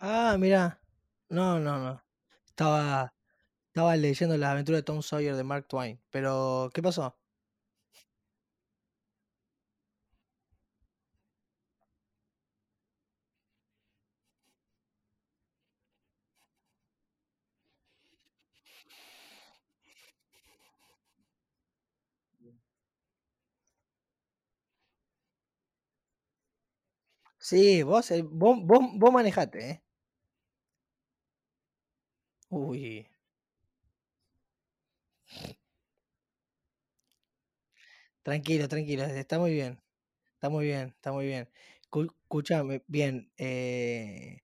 Ah, 0.04 0.36
mirá. 0.40 0.80
No, 1.30 1.60
no, 1.60 1.78
no. 1.80 2.04
Estaba 2.48 3.14
estaba 3.68 3.96
leyendo 3.98 4.38
Las 4.38 4.52
aventuras 4.52 4.80
de 4.80 4.84
Tom 4.84 5.02
Sawyer 5.04 5.36
de 5.36 5.44
Mark 5.46 5.68
Twain, 5.68 6.02
pero, 6.12 6.70
¿qué 6.74 6.82
pasó? 6.82 7.18
Sí, 27.40 27.84
vos, 27.84 28.10
eh, 28.12 28.22
vos 28.24 28.58
vos 28.64 28.80
vos 28.96 29.12
manejate, 29.12 29.70
¿eh? 29.70 29.84
Uy. 32.52 33.08
Tranquilo, 38.24 38.68
tranquilo, 38.68 39.04
está 39.04 39.40
muy 39.40 39.52
bien, 39.54 39.82
está 40.36 40.50
muy 40.50 40.66
bien, 40.68 40.90
está 40.96 41.12
muy 41.12 41.26
bien. 41.28 41.50
Cu 41.90 42.04
escuchame, 42.24 42.84
bien, 42.88 43.32
eh, 43.38 44.42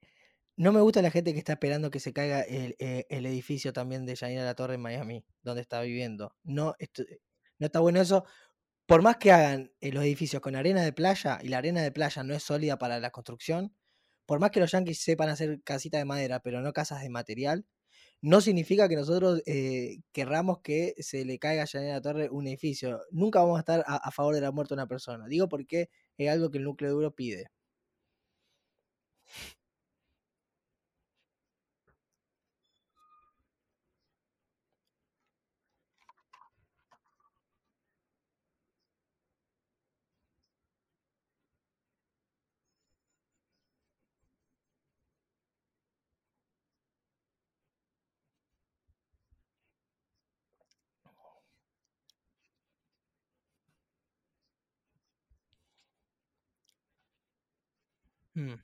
no 0.57 0.71
me 0.73 0.81
gusta 0.81 1.01
la 1.03 1.11
gente 1.11 1.33
que 1.33 1.39
está 1.39 1.53
esperando 1.53 1.91
que 1.91 1.99
se 2.01 2.13
caiga 2.13 2.41
el 2.41 2.75
e 2.79 3.05
el 3.09 3.25
edificio 3.27 3.73
también 3.73 4.05
de 4.07 4.15
Yanina 4.15 4.45
La 4.45 4.55
Torre 4.55 4.75
en 4.75 4.81
Miami, 4.81 5.25
donde 5.43 5.61
está 5.61 5.81
viviendo. 5.81 6.35
No, 6.43 6.75
esto 6.79 7.03
no 7.59 7.67
está 7.67 7.79
bueno 7.81 8.01
eso 8.01 8.25
por 8.87 9.01
más 9.03 9.17
que 9.17 9.31
hagan 9.31 9.71
eh, 9.81 9.91
los 9.91 10.03
edificios 10.03 10.41
con 10.41 10.55
arena 10.55 10.83
de 10.83 10.93
playa 10.93 11.39
y 11.43 11.49
la 11.49 11.57
arena 11.59 11.81
de 11.81 11.91
playa 11.91 12.23
no 12.23 12.33
es 12.35 12.43
sólida 12.43 12.77
para 12.79 12.99
la 12.99 13.11
construcción, 13.11 13.75
por 14.25 14.39
más 14.39 14.51
que 14.51 14.59
los 14.61 14.71
yankees 14.71 15.01
sepan 15.01 15.29
hacer 15.29 15.61
casitas 15.63 15.99
de 16.01 16.05
madera, 16.05 16.39
pero 16.41 16.61
no 16.61 16.73
casas 16.73 17.01
de 17.01 17.09
material, 17.09 17.65
no 18.21 18.41
significa 18.41 18.89
que 18.89 18.95
nosotros 18.95 19.41
eh, 19.45 19.99
querramos 20.11 20.59
que 20.61 20.95
se 20.99 21.25
le 21.25 21.39
caiga 21.39 21.63
a 21.63 21.77
la 21.77 22.01
Torre 22.01 22.29
un 22.29 22.47
edificio. 22.47 23.01
Nunca 23.11 23.41
vamos 23.41 23.57
a 23.57 23.59
estar 23.59 23.83
a, 23.87 23.97
a, 23.97 24.11
favor 24.11 24.35
de 24.35 24.41
la 24.41 24.51
muerte 24.51 24.73
de 24.73 24.81
una 24.81 24.87
persona. 24.87 25.27
Digo 25.27 25.47
porque 25.49 25.89
es 26.17 26.29
algo 26.29 26.49
que 26.51 26.57
el 26.57 26.63
núcleo 26.63 26.91
duro 26.91 27.13
pide. 27.15 27.47
Mm. 58.37 58.59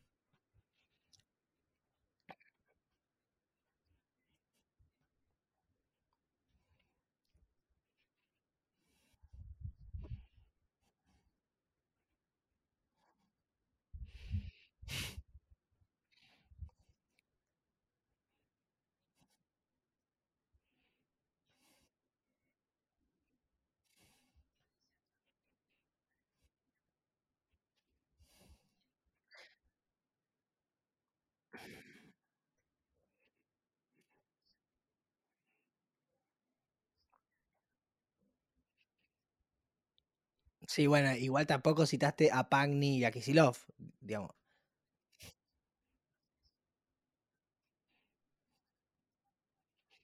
Sí, 40.74 40.88
bueno, 40.88 41.15
igual 41.15 41.46
tampoco 41.48 41.86
citaste 41.86 42.30
a 42.32 42.50
Pagni 42.50 42.98
y 42.98 43.06
a 43.06 43.12
Kisilov, 43.12 43.56
digamos. 44.01 44.32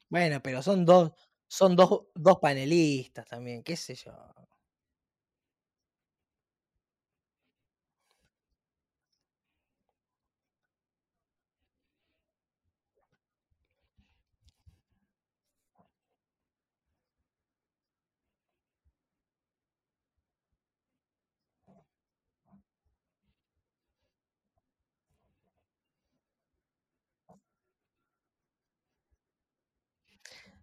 Bueno, 0.10 0.42
pero 0.42 0.62
son 0.64 0.86
dos, 0.86 1.12
son 1.48 1.76
dos, 1.76 2.04
dos 2.16 2.38
panelistas 2.40 3.26
también, 3.28 3.64
qué 3.64 3.76
sé 3.76 3.96
yo. 3.96 4.12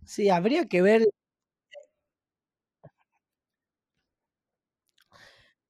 Sí, 0.07 0.31
habría 0.31 0.67
que 0.69 0.81
ver. 0.83 1.03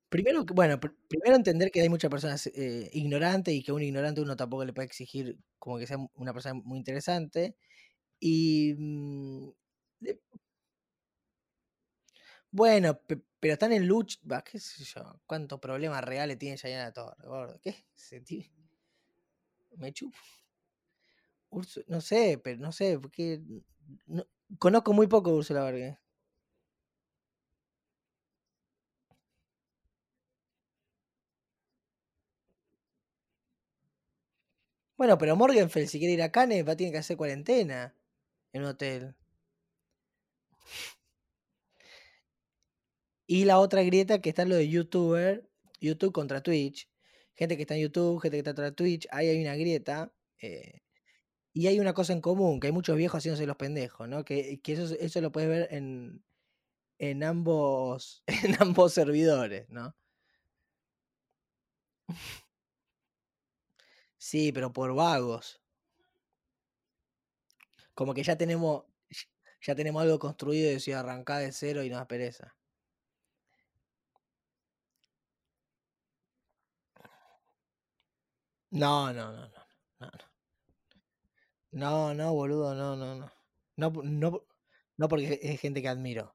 Primero, 0.09 0.44
bueno, 0.44 0.79
primero 0.81 1.35
entender 1.37 1.70
que 1.72 1.81
hay 1.81 1.88
muchas 1.88 2.11
personas 2.11 2.46
eh, 2.55 2.88
ignorantes 2.92 3.53
y 3.55 3.62
que 3.62 3.72
a 3.72 3.75
un 3.75 3.83
ignorante 3.83 4.20
uno 4.20 4.37
tampoco 4.37 4.64
le 4.64 4.72
puede 4.72 4.87
exigir 4.87 5.37
como 5.59 5.79
que 5.79 5.87
sea 5.87 5.99
una 6.14 6.33
persona 6.33 6.55
muy 6.55 6.79
interesante. 6.79 7.57
Y. 8.20 8.75
Mm, 8.79 9.51
bueno, 12.51 13.01
pero 13.40 13.53
están 13.55 13.72
en 13.72 13.87
lucha. 13.87 14.18
¿Cuántos 15.27 15.61
problemas 15.61 16.03
reales 16.05 16.38
tiene 16.38 16.57
Yayana 16.57 16.92
Torre? 16.92 17.61
¿Qué? 17.62 17.87
Se 17.94 18.20
Me 19.79 19.92
chupo. 19.92 20.18
no 21.88 22.01
sé, 22.01 22.38
pero 22.42 22.59
no 22.61 22.72
sé, 22.72 22.99
porque. 22.99 23.40
No, 24.07 24.27
conozco 24.59 24.92
muy 24.92 25.07
poco 25.07 25.31
a 25.31 25.35
Ursula 25.35 25.62
Vargas. 25.62 25.99
Bueno, 34.99 35.16
pero 35.18 35.37
Morgenfeld, 35.37 35.88
si 35.88 35.99
quiere 35.99 36.14
ir 36.14 36.22
a 36.22 36.31
Cannes, 36.33 36.66
va 36.66 36.72
a 36.72 36.77
tener 36.77 36.92
que 36.92 36.99
hacer 36.99 37.16
cuarentena 37.16 37.94
en 38.53 38.62
un 38.62 38.68
hotel. 38.68 39.14
Y 43.29 43.44
la 43.44 43.59
otra 43.59 43.83
grieta 43.83 44.20
que 44.20 44.31
está 44.31 44.44
lo 44.44 44.57
de 44.57 44.68
YouTuber, 44.68 45.49
YouTube 45.81 46.12
contra 46.12 46.42
Twitch. 46.42 46.88
Gente 47.35 47.57
que 47.57 47.62
está 47.62 47.75
en 47.75 47.83
YouTube, 47.83 48.20
gente 48.20 48.37
que 48.37 48.38
está 48.40 48.55
contra 48.55 48.72
Twitch, 48.75 49.07
ahí 49.11 49.29
hay 49.29 49.42
una 49.42 49.57
grieta. 49.57 50.12
Eh, 50.40 50.83
y 51.57 51.69
hay 51.69 51.81
una 51.81 51.95
cosa 51.95 52.12
en 52.12 52.21
común, 52.21 52.61
que 52.61 52.66
hay 52.66 52.73
muchos 52.75 52.97
viejos 52.99 53.19
haciéndose 53.19 53.47
los 53.47 53.57
pendejos, 53.57 54.07
¿no? 54.09 54.25
Que, 54.27 54.61
que 54.61 54.75
eso, 54.75 54.95
eso 55.01 55.21
lo 55.23 55.33
puedes 55.33 55.49
ver 55.49 55.69
en, 55.73 56.23
en, 56.99 57.25
ambos, 57.25 58.25
en 58.45 58.57
ambos 58.62 58.92
servidores, 58.95 59.69
¿no? 59.71 59.97
Sí, 64.19 64.53
pero 64.53 64.73
por 64.75 64.95
vagos. 64.95 65.61
Como 67.95 68.14
que 68.14 68.23
ya 68.23 68.37
tenemos, 68.37 68.85
ya 69.62 69.75
tenemos 69.75 70.03
algo 70.03 70.19
construido 70.21 70.71
y 70.71 70.75
decir 70.75 70.95
arrancar 70.95 71.42
de 71.42 71.53
cero 71.53 71.83
y 71.85 71.90
no 71.90 71.97
da 71.97 72.09
pereza. 72.09 72.57
No, 78.71 79.12
no, 79.12 79.33
no, 79.33 79.49
no, 79.49 79.66
no. 80.01 80.26
No, 81.77 82.15
no, 82.15 82.33
boludo, 82.35 82.75
no, 82.75 82.97
no, 82.97 83.15
no. 83.15 83.31
No, 83.77 84.43
no, 84.97 85.09
porque 85.09 85.39
es 85.43 85.61
gente 85.61 85.83
que 85.83 85.89
admiro. 85.89 86.35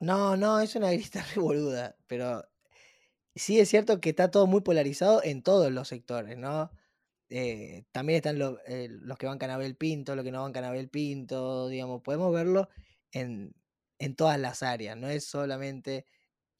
No, 0.00 0.36
no, 0.36 0.60
es 0.60 0.74
una 0.76 0.92
grita 0.92 1.22
re 1.34 1.40
boluda, 1.40 1.96
pero 2.06 2.44
sí 3.34 3.60
es 3.60 3.68
cierto 3.70 4.00
que 4.00 4.10
está 4.10 4.30
todo 4.30 4.46
muy 4.46 4.62
polarizado 4.62 5.22
en 5.24 5.42
todos 5.42 5.72
los 5.72 5.88
sectores, 5.88 6.38
¿no? 6.38 6.70
Eh, 7.30 7.84
también 7.92 8.18
están 8.18 8.38
eh, 8.66 8.88
los 8.90 9.18
que 9.18 9.26
van 9.26 9.38
Canabel 9.38 9.76
Pinto, 9.76 10.16
los 10.16 10.24
que 10.24 10.32
no 10.32 10.42
van 10.42 10.52
Canabel 10.52 10.90
Pinto, 10.90 11.68
digamos, 11.68 12.02
podemos 12.02 12.32
verlo 12.34 12.68
en, 13.12 13.54
en, 13.98 14.16
todas 14.16 14.40
las 14.40 14.62
áreas, 14.62 14.96
no 14.96 15.08
es 15.08 15.24
solamente 15.26 16.06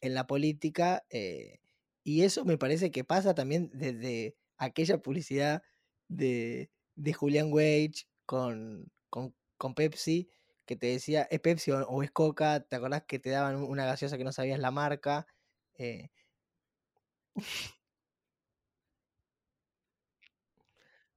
en 0.00 0.14
la 0.14 0.26
política, 0.26 1.04
eh, 1.10 1.60
y 2.08 2.22
eso 2.22 2.46
me 2.46 2.56
parece 2.56 2.90
que 2.90 3.04
pasa 3.04 3.34
también 3.34 3.70
desde 3.74 4.34
aquella 4.56 4.96
publicidad 5.02 5.62
de, 6.08 6.70
de 6.96 7.12
Julian 7.12 7.52
Wage 7.52 8.06
con, 8.24 8.90
con, 9.10 9.34
con 9.58 9.74
Pepsi, 9.74 10.30
que 10.64 10.74
te 10.74 10.86
decía, 10.86 11.28
¿es 11.30 11.40
Pepsi 11.40 11.70
o, 11.70 12.02
es 12.02 12.10
Coca? 12.10 12.60
¿Te 12.60 12.76
acordás 12.76 13.02
que 13.04 13.18
te 13.18 13.28
daban 13.28 13.56
una 13.56 13.84
gaseosa 13.84 14.16
que 14.16 14.24
no 14.24 14.32
sabías 14.32 14.58
la 14.58 14.70
marca? 14.70 15.26
Eh... 15.74 16.08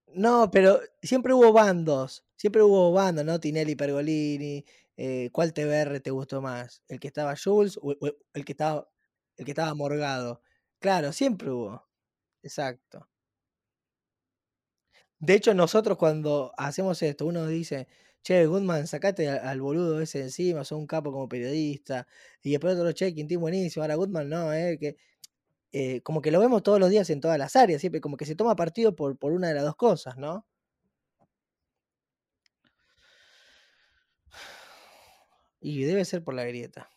no, 0.07 0.51
pero 0.51 0.81
siempre 1.01 1.33
hubo 1.33 1.53
bandos, 1.53 2.25
siempre 2.35 2.63
hubo 2.63 2.91
bandos, 2.91 3.23
¿no? 3.23 3.39
Tinelli, 3.39 3.75
Pergolini, 3.75 4.65
eh, 4.97 5.29
¿cuál 5.31 5.53
TBR 5.53 6.01
te 6.01 6.11
gustó 6.11 6.41
más? 6.41 6.83
¿El 6.89 6.99
que 6.99 7.07
estaba 7.07 7.35
Jules 7.41 7.79
o, 7.81 7.93
el 8.33 8.45
que 8.45 8.51
estaba 8.51 8.89
el 9.37 9.45
que 9.45 9.51
estaba 9.51 9.73
morgado? 9.73 10.41
Claro, 10.81 11.13
siempre 11.13 11.49
hubo. 11.49 11.87
Exacto. 12.43 13.07
De 15.19 15.35
hecho, 15.35 15.53
nosotros 15.53 15.97
cuando 15.97 16.51
hacemos 16.57 17.01
esto, 17.03 17.25
uno 17.27 17.45
dice, 17.47 17.87
che, 18.23 18.45
Goodman, 18.47 18.87
sacate 18.87 19.29
al, 19.29 19.61
boludo 19.61 20.01
ese 20.01 20.21
encima, 20.21 20.63
sos 20.63 20.79
un 20.79 20.87
capo 20.87 21.11
como 21.11 21.29
periodista. 21.29 22.07
Y 22.41 22.51
después 22.51 22.75
otro, 22.75 22.91
che, 22.93 23.13
Quintín 23.13 23.39
buenísimo, 23.39 23.83
ahora 23.83 23.95
Goodman 23.95 24.29
no, 24.29 24.51
eh, 24.53 24.77
que 24.79 24.97
eh, 25.73 26.01
como 26.03 26.21
que 26.21 26.31
lo 26.31 26.39
vemos 26.41 26.63
todos 26.63 26.79
los 26.79 26.89
días 26.91 27.09
en 27.11 27.21
todas 27.21 27.37
las 27.39 27.55
áreas, 27.57 27.81
siempre 27.81 28.01
como 28.01 28.17
que 28.17 28.25
se 28.25 28.35
toma 28.35 28.55
partido 28.57 28.95
por, 28.95 29.17
por 29.17 29.33
una 29.33 29.49
de 29.49 29.55
las 29.55 29.65
dos 29.65 29.75
cosas, 29.77 30.17
¿no? 30.17 30.45
Y 35.61 35.83
debe 35.85 36.05
ser 36.05 36.23
por 36.23 36.33
la 36.33 36.43
grieta. 36.45 36.89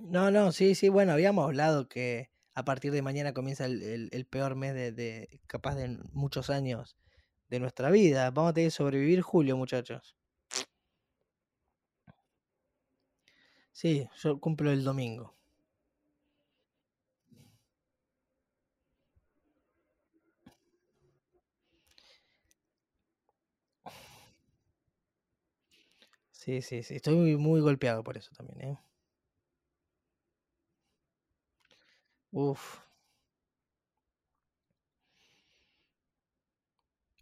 No, 0.00 0.30
no, 0.30 0.52
sí, 0.52 0.74
sí, 0.74 0.88
bueno, 0.88 1.12
habíamos 1.12 1.44
hablado 1.46 1.88
que 1.88 2.30
a 2.54 2.64
partir 2.64 2.92
de 2.92 3.02
mañana 3.02 3.32
comienza 3.34 3.64
el, 3.66 3.82
el- 4.12 4.26
peor 4.26 4.54
mes 4.56 4.74
de, 4.74 4.92
de 4.92 5.40
capaz 5.46 5.74
de 5.76 5.98
muchos 6.12 6.50
años 6.50 6.96
de 7.48 7.60
nuestra 7.60 7.90
vida. 7.90 8.30
Vamos 8.30 8.50
a 8.50 8.54
tener 8.54 8.68
que 8.68 8.72
sobrevivir 8.76 9.22
julio, 9.22 9.56
muchachos. 9.56 10.16
Sí, 13.72 14.08
yo 14.22 14.40
cumplo 14.40 14.70
el 14.70 14.84
domingo. 14.84 15.36
Sí, 26.32 26.60
sí, 26.62 26.82
sí. 26.82 26.96
Estoy 26.96 27.14
muy, 27.16 27.36
muy 27.36 27.60
golpeado 27.60 28.04
por 28.04 28.16
eso 28.18 28.30
también, 28.36 28.60
¿eh? 28.72 28.78
Uf. 32.34 32.84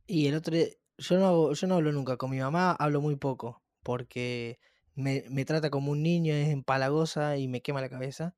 Y 0.06 0.26
el 0.28 0.34
otro 0.36 0.54
día, 0.56 0.66
yo 0.98 1.18
no 1.18 1.26
hago- 1.26 1.52
yo 1.54 1.66
no 1.66 1.74
hablo 1.76 1.92
nunca 1.92 2.16
con 2.16 2.30
mi 2.30 2.38
mamá, 2.38 2.72
hablo 2.72 3.00
muy 3.00 3.16
poco, 3.16 3.62
porque 3.82 4.58
me, 4.94 5.24
me 5.30 5.44
trata 5.44 5.70
como 5.70 5.92
un 5.92 6.02
niño, 6.02 6.34
es 6.34 6.48
empalagosa 6.50 7.36
y 7.38 7.48
me 7.48 7.62
quema 7.62 7.80
la 7.80 7.88
cabeza, 7.88 8.36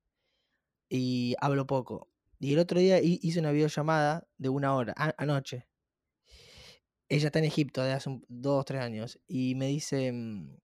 y 0.90 1.36
hablo 1.40 1.66
poco. 1.68 2.10
Y 2.40 2.54
el 2.54 2.60
otro 2.60 2.80
día 2.80 3.00
hi- 3.02 3.20
hice 3.22 3.40
una 3.40 3.52
videollamada 3.52 4.28
de 4.38 4.48
una 4.50 4.74
hora, 4.76 4.94
a- 4.96 5.14
anoche. 5.18 5.68
Ella 7.08 7.26
está 7.28 7.38
en 7.38 7.44
Egipto 7.46 7.82
de 7.82 7.92
hace 7.92 8.08
un- 8.10 8.24
dos, 8.28 8.64
tres 8.64 8.82
años, 8.82 9.18
y 9.26 9.54
me 9.54 9.66
dice, 9.68 10.12
mm, 10.12 10.56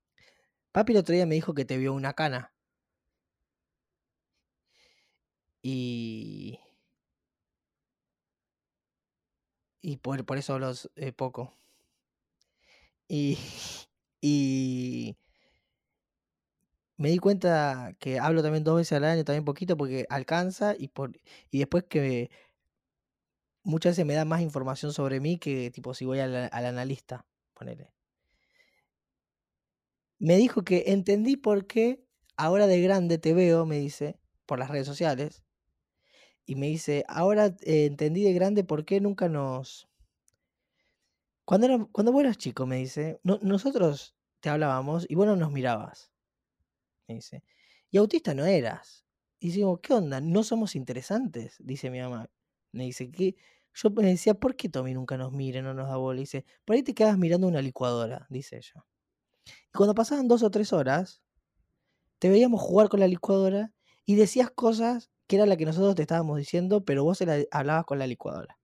papi 0.73 0.93
el 0.93 0.99
otro 1.01 1.15
día 1.15 1.27
me 1.27 1.35
dijo 1.37 1.55
que 1.55 1.65
te 1.67 1.79
vio 1.79 1.95
una 1.95 2.15
cana, 2.15 2.55
y, 5.63 6.59
y 9.83 9.97
por, 9.99 10.25
por 10.25 10.39
eso 10.39 10.55
hablo 10.55 10.73
eh, 10.97 11.13
poco. 11.13 11.53
Y, 13.09 13.37
y 14.23 15.17
me 16.97 17.09
di 17.11 17.19
cuenta 17.19 17.95
que 17.99 18.19
hablo 18.19 18.43
también 18.43 18.65
dos 18.65 18.77
veces 18.77 18.93
al 18.93 19.05
año, 19.05 19.25
también 19.25 19.45
poquito, 19.45 19.77
porque 19.77 20.07
alcanza 20.11 20.75
y, 20.79 20.89
por, 20.89 21.13
y 21.51 21.59
después 21.59 21.85
que 21.85 22.31
muchas 23.63 23.93
veces 23.93 24.05
me 24.07 24.13
da 24.15 24.25
más 24.27 24.43
información 24.43 24.93
sobre 24.93 25.19
mí 25.21 25.39
que 25.39 25.71
tipo 25.71 25.95
si 25.95 26.05
voy 26.05 26.19
al, 26.21 26.35
al 26.53 26.67
analista, 26.67 27.27
ponele. 27.55 27.93
Me 30.21 30.37
dijo 30.37 30.63
que 30.63 30.85
entendí 30.89 31.37
por 31.37 31.67
qué 31.67 32.05
ahora 32.37 32.67
de 32.69 32.81
grande 32.81 33.19
te 33.19 33.35
veo, 33.35 33.67
me 33.67 33.79
dice, 33.79 34.21
por 34.47 34.59
las 34.61 34.71
redes 34.71 34.87
sociales, 34.87 35.43
y 36.47 36.57
me 36.57 36.67
dice, 36.69 37.05
ahora 37.09 37.47
eh, 37.63 37.87
entendí 37.87 38.25
de 38.25 38.33
grande 38.35 38.65
por 38.65 38.85
qué 38.85 39.01
nunca 39.01 39.29
nos... 39.29 39.89
Cuando, 41.45 41.89
cuando 41.93 42.13
vos 42.13 42.23
eras 42.23 42.39
chico, 42.39 42.67
me 42.67 42.77
dice, 42.77 43.21
"no- 43.25 43.39
nosotros 43.43 44.15
te 44.41 44.49
hablábamos 44.51 45.07
y 45.09 45.15
vos 45.17 45.27
no 45.27 45.37
nos 45.37 45.53
mirabas, 45.53 46.13
me 47.09 47.17
dice. 47.17 47.45
Y 47.91 47.99
autista 47.99 48.35
no 48.35 48.45
eras. 48.47 49.07
Y 49.41 49.51
digo, 49.53 49.81
¿qué 49.81 49.95
onda? 49.95 50.21
¿No 50.21 50.43
somos 50.45 50.77
interesantes? 50.77 51.57
Dice 51.61 51.91
mi 51.91 52.01
mamá. 52.01 52.31
Me 52.73 52.85
dice, 52.85 53.11
que 53.11 53.37
Yo 53.75 53.91
me 53.91 54.05
decía, 54.05 54.35
¿por 54.35 54.57
qué 54.57 54.69
Tommy 54.69 54.95
nunca 54.95 55.17
nos 55.19 55.33
mira, 55.33 55.63
no 55.63 55.75
nos 55.75 55.89
da 55.89 55.97
bola? 55.97 56.21
Dice, 56.21 56.45
por 56.65 56.77
ahí 56.77 56.83
te 56.83 56.95
quedas 56.95 57.19
mirando 57.19 57.49
una 57.49 57.63
licuadora, 57.63 58.27
dice 58.31 58.59
ella. 58.59 58.85
Y 59.73 59.77
cuando 59.77 59.95
pasaban 59.95 60.29
dos 60.29 60.43
o 60.45 60.51
tres 60.51 60.73
horas, 60.73 61.23
te 62.19 62.29
veíamos 62.31 62.61
jugar 62.61 62.89
con 62.89 63.01
la 63.01 63.09
licuadora 63.09 63.73
y 64.07 64.15
decías 64.17 64.51
cosas 64.51 65.11
que 65.31 65.37
era 65.37 65.47
la 65.47 65.57
que 65.57 65.65
nosotros 65.65 65.95
te 65.95 66.03
estábamos 66.03 66.39
diciendo, 66.39 66.85
pero 66.85 67.05
vos 67.05 67.19
se 67.19 67.25
la 67.25 67.39
hablabas 67.53 67.85
con 67.87 68.01
la 68.01 68.09
licuadora. 68.09 68.59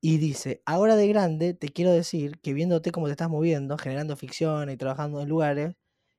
Y 0.00 0.18
dice, 0.18 0.62
ahora 0.64 0.96
de 0.96 1.08
grande 1.08 1.52
te 1.54 1.68
quiero 1.70 1.92
decir 1.92 2.38
que 2.40 2.52
viéndote 2.54 2.92
cómo 2.92 3.06
te 3.06 3.12
estás 3.12 3.28
moviendo, 3.28 3.76
generando 3.78 4.16
ficción 4.16 4.70
y 4.70 4.76
trabajando 4.76 5.20
en 5.20 5.28
lugares, 5.28 5.74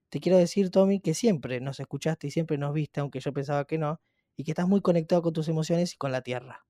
te 0.10 0.19
quiero 0.19 0.38
decir, 0.38 0.69
Tommy, 0.71 0.99
que 1.01 1.13
siempre 1.13 1.62
nos 1.62 1.80
escuchaste 1.80 2.27
y 2.27 2.32
siempre 2.32 2.58
nos 2.58 2.73
viste, 2.73 2.99
aunque 2.99 3.21
yo 3.21 3.34
pensaba 3.34 3.65
que 3.65 3.77
no, 3.77 4.01
y 4.36 4.43
que 4.43 4.51
estás 4.51 4.67
muy 4.67 4.82
conectado 4.82 5.21
con 5.21 5.34
tus 5.34 5.47
emociones 5.49 5.93
y 5.93 5.97
con 5.97 6.12
la 6.12 6.21
tierra. 6.21 6.65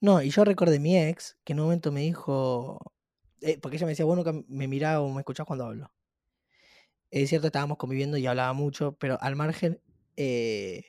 No, 0.00 0.22
y 0.22 0.30
yo 0.30 0.44
recordé 0.44 0.78
mi 0.80 0.96
ex, 0.98 1.36
que 1.44 1.52
en 1.52 1.60
un 1.60 1.66
momento 1.66 1.92
me 1.92 2.00
dijo, 2.00 2.78
eh, 3.40 3.58
porque 3.60 3.76
ella 3.76 3.86
me 3.86 3.92
decía, 3.92 4.04
bueno, 4.06 4.24
me 4.48 4.68
miraba 4.68 5.00
o 5.00 5.10
me 5.12 5.20
escuchás 5.20 5.46
cuando 5.46 5.66
hablo. 5.66 5.90
Es 7.12 7.28
cierto, 7.28 7.48
estábamos 7.48 7.76
conviviendo 7.78 8.16
y 8.18 8.26
hablaba 8.26 8.52
mucho, 8.52 8.92
pero 8.98 9.18
al 9.20 9.34
margen, 9.36 9.80
eh, 10.16 10.84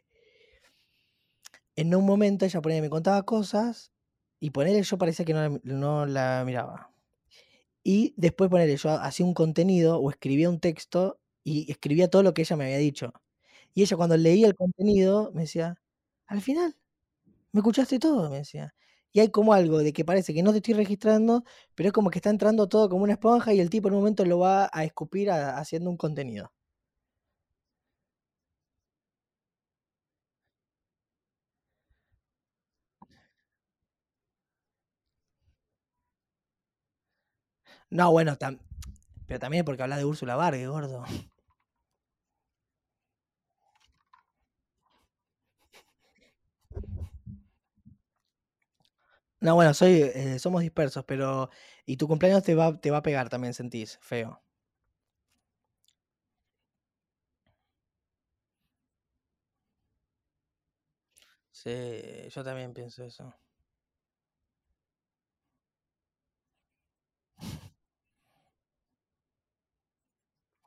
en 1.76 1.94
un 1.96 2.06
momento 2.06 2.46
ella 2.46 2.62
ponía, 2.62 2.82
me 2.82 2.90
contaba 2.90 3.24
cosas 3.24 3.92
y 4.40 4.52
ponerle 4.52 4.84
yo 4.84 4.98
parecía 4.98 5.26
que 5.26 5.34
no 5.34 5.60
no 5.64 6.06
la 6.06 6.44
miraba. 6.46 6.92
Y 7.84 8.14
después 8.18 8.50
ponerle 8.50 8.78
yo 8.78 8.92
hacía 8.92 9.26
un 9.26 9.34
contenido 9.36 10.00
o 10.00 10.12
escribía 10.12 10.50
un 10.50 10.60
texto 10.60 11.20
y 11.44 11.72
escribía 11.72 12.10
todo 12.10 12.24
lo 12.24 12.34
que 12.34 12.44
ella 12.44 12.58
me 12.58 12.66
había 12.66 12.78
dicho. 12.80 13.14
Y 13.76 13.84
ella 13.84 13.98
cuando 13.98 14.18
leía 14.18 14.48
el 14.48 14.56
contenido 14.56 15.32
me 15.36 15.44
decía, 15.44 15.78
al 16.28 16.42
final, 16.42 16.78
me 17.54 17.60
escuchaste 17.62 18.00
todo, 18.00 18.30
me 18.32 18.38
decía. 18.40 18.76
Y 19.14 19.20
hay 19.22 19.30
como 19.30 19.54
algo 19.54 19.80
de 19.80 19.94
que 19.94 20.06
parece 20.06 20.34
que 20.34 20.44
no 20.44 20.52
te 20.52 20.58
estoy 20.58 20.74
registrando, 20.74 21.44
pero 21.76 21.88
es 21.90 21.94
como 21.94 22.10
que 22.12 22.20
está 22.20 22.30
entrando 22.30 22.68
todo 22.70 22.90
como 22.90 23.04
una 23.04 23.14
esponja 23.14 23.54
y 23.54 23.60
el 23.60 23.70
tipo 23.70 23.88
en 23.88 23.94
un 23.96 24.00
momento 24.02 24.26
lo 24.26 24.40
va 24.40 24.70
a 24.74 24.84
escupir 24.86 25.32
haciendo 25.32 25.90
un 25.90 25.98
contenido. 25.98 26.52
No, 37.90 38.12
bueno, 38.12 38.38
tam- 38.38 38.60
pero 39.28 39.40
también 39.40 39.66
porque 39.66 39.84
hablas 39.84 40.00
de 40.00 40.06
Úrsula 40.06 40.36
Vargas, 40.36 40.68
gordo. 40.70 41.06
No, 49.42 49.56
bueno, 49.56 49.74
soy, 49.74 50.02
eh, 50.04 50.40
somos 50.40 50.62
dispersos, 50.62 51.04
pero. 51.06 51.50
Y 51.86 51.98
tu 51.98 52.08
cumpleaños 52.08 52.44
te 52.44 52.56
va, 52.56 52.80
te 52.80 52.92
va 52.92 52.98
a 52.98 53.02
pegar 53.04 53.30
también, 53.30 53.54
sentís, 53.54 53.98
feo. 54.02 54.42
Sí, 61.52 61.70
yo 62.30 62.44
también 62.44 62.74
pienso 62.74 63.04
eso. 63.06 63.34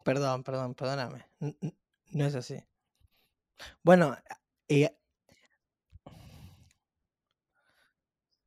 Perdón, 0.04 0.44
perdón, 0.44 0.74
perdóname. 0.74 1.20
No 2.12 2.26
es 2.26 2.34
así. 2.36 2.56
Bueno, 3.82 4.16
eh, 4.68 4.96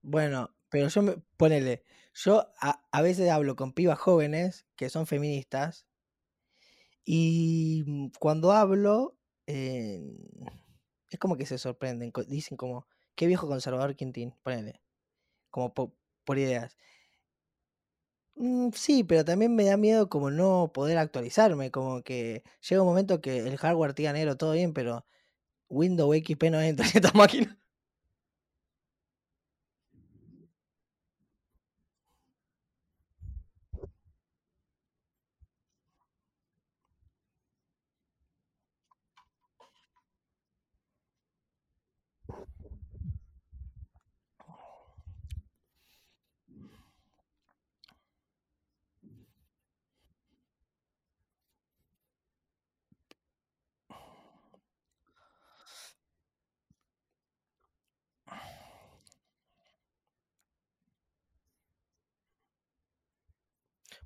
bueno, 0.07 0.55
pero 0.69 0.87
yo 0.89 1.01
me, 1.01 1.17
ponele, 1.37 1.83
yo 2.13 2.47
a, 2.59 2.83
a 2.91 3.01
veces 3.01 3.29
hablo 3.29 3.55
con 3.55 3.73
pibas 3.73 3.99
jóvenes 3.99 4.65
que 4.75 4.89
son 4.89 5.07
feministas 5.07 5.87
y 7.05 7.83
mm, 7.85 8.07
cuando 8.19 8.51
hablo 8.51 9.17
eh, 9.47 10.01
es 11.09 11.19
como 11.19 11.37
que 11.37 11.45
se 11.45 11.57
sorprenden, 11.57 12.11
dicen 12.27 12.57
como, 12.57 12.87
qué 13.15 13.27
viejo 13.27 13.47
conservador 13.47 13.95
Quintín, 13.95 14.33
ponele, 14.43 14.81
como 15.51 15.73
po- 15.73 15.95
por 16.25 16.39
ideas. 16.39 16.77
Mm, 18.35 18.69
sí, 18.73 19.03
pero 19.03 19.25
también 19.25 19.55
me 19.55 19.65
da 19.65 19.77
miedo 19.77 20.09
como 20.09 20.29
no 20.29 20.71
poder 20.73 20.97
actualizarme, 20.97 21.71
como 21.71 22.03
que 22.03 22.43
llega 22.67 22.81
un 22.81 22.87
momento 22.87 23.19
que 23.21 23.39
el 23.39 23.57
hardware 23.57 23.93
tira 23.93 24.13
negro, 24.13 24.37
todo 24.37 24.51
bien, 24.53 24.73
pero 24.73 25.05
Windows 25.69 26.15
XP 26.17 26.51
no 26.51 26.61
entra 26.61 26.85
en 26.87 26.93
esta 26.97 27.11
máquina. 27.17 27.56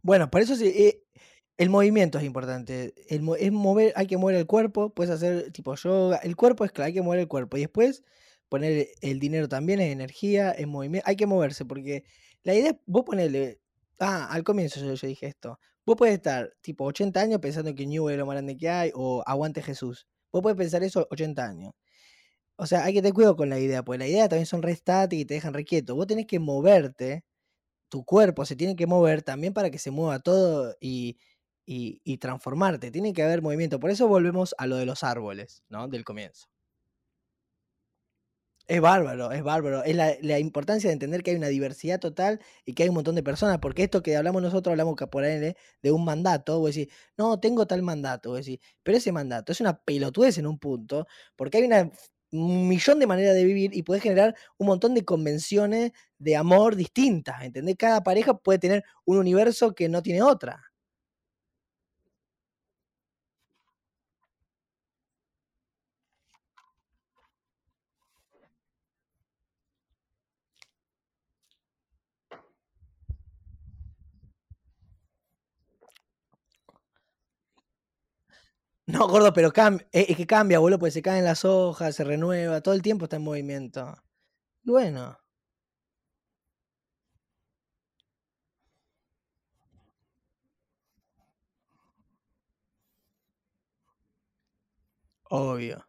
Bueno, 0.03 0.29
por 0.31 0.41
eso 0.41 0.55
sí, 0.55 0.67
eh, 0.67 1.03
el 1.57 1.69
movimiento 1.69 2.17
es 2.17 2.23
importante. 2.23 2.93
El, 3.07 3.27
es 3.39 3.51
mover, 3.51 3.93
hay 3.95 4.07
que 4.07 4.17
mover 4.17 4.35
el 4.35 4.47
cuerpo, 4.47 4.93
puedes 4.93 5.11
hacer 5.11 5.51
tipo 5.51 5.75
yoga. 5.75 6.17
El 6.17 6.35
cuerpo 6.35 6.65
es 6.65 6.71
claro, 6.71 6.87
hay 6.87 6.93
que 6.93 7.01
mover 7.01 7.19
el 7.19 7.27
cuerpo. 7.27 7.57
Y 7.57 7.61
después 7.61 8.03
poner 8.49 8.87
el 9.01 9.19
dinero 9.19 9.47
también 9.47 9.79
es 9.79 9.91
energía, 9.91 10.51
es 10.51 10.67
movimiento. 10.67 11.07
Hay 11.07 11.15
que 11.15 11.27
moverse 11.27 11.65
porque 11.65 12.03
la 12.43 12.55
idea 12.55 12.71
es, 12.71 12.77
vos 12.85 13.03
ponele, 13.05 13.59
ah, 13.99 14.27
al 14.31 14.43
comienzo 14.43 14.79
yo, 14.79 14.93
yo 14.93 15.07
dije 15.07 15.27
esto. 15.27 15.59
Vos 15.85 15.95
puedes 15.97 16.15
estar 16.15 16.53
tipo 16.61 16.85
80 16.85 17.19
años 17.21 17.39
pensando 17.39 17.73
que 17.75 17.85
New 17.87 18.09
es 18.09 18.17
lo 18.17 18.25
más 18.25 18.35
grande 18.35 18.57
que 18.57 18.69
hay 18.69 18.91
o 18.95 19.23
aguante 19.25 19.61
Jesús. 19.61 20.07
Vos 20.31 20.41
puedes 20.41 20.57
pensar 20.57 20.83
eso 20.83 21.07
80 21.11 21.45
años. 21.45 21.73
O 22.57 22.67
sea, 22.67 22.83
hay 22.85 22.93
que 22.93 23.01
tener 23.01 23.13
cuidado 23.13 23.35
con 23.35 23.49
la 23.49 23.59
idea, 23.59 23.83
porque 23.83 23.99
la 23.99 24.07
idea 24.07 24.29
también 24.29 24.45
son 24.45 24.61
re 24.61 24.73
y 25.11 25.25
te 25.25 25.33
dejan 25.33 25.53
re 25.53 25.65
quieto. 25.65 25.95
Vos 25.95 26.07
tenés 26.07 26.27
que 26.27 26.39
moverte 26.39 27.23
tu 27.91 28.05
cuerpo 28.05 28.45
se 28.45 28.55
tiene 28.57 28.75
que 28.77 28.87
mover 28.87 29.21
también 29.23 29.53
para 29.53 29.69
que 29.71 29.79
se 29.79 29.91
mueva 29.91 30.19
todo 30.21 30.75
y, 30.81 31.19
y- 31.67 32.01
y 32.05 32.17
transformarte. 32.19 32.91
Tiene 32.91 33.13
que 33.13 33.23
haber 33.23 33.41
movimiento. 33.43 33.79
Por 33.81 33.91
eso 33.91 34.07
volvemos 34.07 34.55
a 34.57 34.67
lo 34.67 34.77
de 34.77 34.85
los 34.87 35.03
árboles, 35.03 35.63
¿no? 35.69 35.87
Del 35.89 36.05
comienzo. 36.05 36.47
Es 38.67 38.79
bárbaro, 38.79 39.31
es 39.31 39.43
bárbaro. 39.43 39.83
Es 39.83 39.95
la, 39.95 40.39
importancia 40.39 40.89
de 40.89 40.93
entender 40.93 41.23
que 41.23 41.31
hay 41.31 41.37
una 41.37 41.47
diversidad 41.49 41.99
total 41.99 42.39
y 42.65 42.73
que 42.73 42.83
hay 42.83 42.89
un 42.89 42.95
montón 42.95 43.15
de 43.15 43.23
personas. 43.23 43.59
Porque 43.59 43.83
esto 43.83 44.01
que 44.01 44.15
hablamos 44.15 44.41
nosotros, 44.41 44.71
hablamos 44.71 44.95
por 45.11 45.23
ahí 45.23 45.53
de 45.81 45.91
un 45.91 46.05
mandato. 46.05 46.59
Vos 46.59 46.75
decís, 46.75 46.93
no, 47.17 47.39
tengo 47.39 47.65
tal 47.67 47.81
mandato. 47.81 48.29
Vos 48.29 48.45
decís, 48.45 48.59
pero 48.83 48.97
ese 48.97 49.11
mandato 49.11 49.51
es 49.51 49.59
una 49.61 49.77
pelotudez 49.83 50.37
en 50.37 50.47
un 50.47 50.57
punto. 50.57 51.05
Porque 51.35 51.57
hay 51.57 51.63
una, 51.65 51.91
un 52.31 52.67
millón 52.67 52.99
de 52.99 53.07
maneras 53.07 53.35
de 53.35 53.43
vivir 53.45 53.71
y 53.75 53.83
puedes 53.83 54.03
generar 54.03 54.35
un 54.57 54.67
montón 54.67 54.93
de 54.93 55.05
convenciones 55.05 55.91
de 56.19 56.35
amor 56.37 56.75
distintas. 56.75 57.43
¿Entendés? 57.43 57.75
Cada 57.77 58.03
pareja 58.03 58.37
puede 58.37 58.59
tener 58.59 58.83
un 59.05 59.17
universo 59.17 59.73
que 59.75 59.89
no 59.89 60.01
tiene 60.03 60.21
otra. 60.23 60.70
No, 78.91 79.07
gordo, 79.07 79.31
pero 79.33 79.51
cambia, 79.53 79.87
es 79.91 80.15
que 80.17 80.25
cambia, 80.27 80.59
boludo, 80.59 80.79
porque 80.79 80.91
se 80.91 81.01
caen 81.01 81.23
las 81.25 81.45
hojas, 81.45 81.95
se 81.95 82.03
renueva, 82.03 82.61
todo 82.61 82.73
el 82.73 82.81
tiempo 82.81 83.05
está 83.05 83.15
en 83.17 83.23
movimiento. 83.23 83.95
Bueno, 84.63 85.19
obvio, 95.31 95.83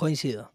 coincido. 0.00 0.50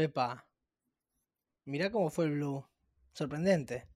Epa, 0.00 0.46
mirá 1.66 1.90
cómo 1.90 2.08
fue 2.08 2.24
el 2.24 2.30
blue. 2.32 2.64
Sorprendente. 3.12 3.86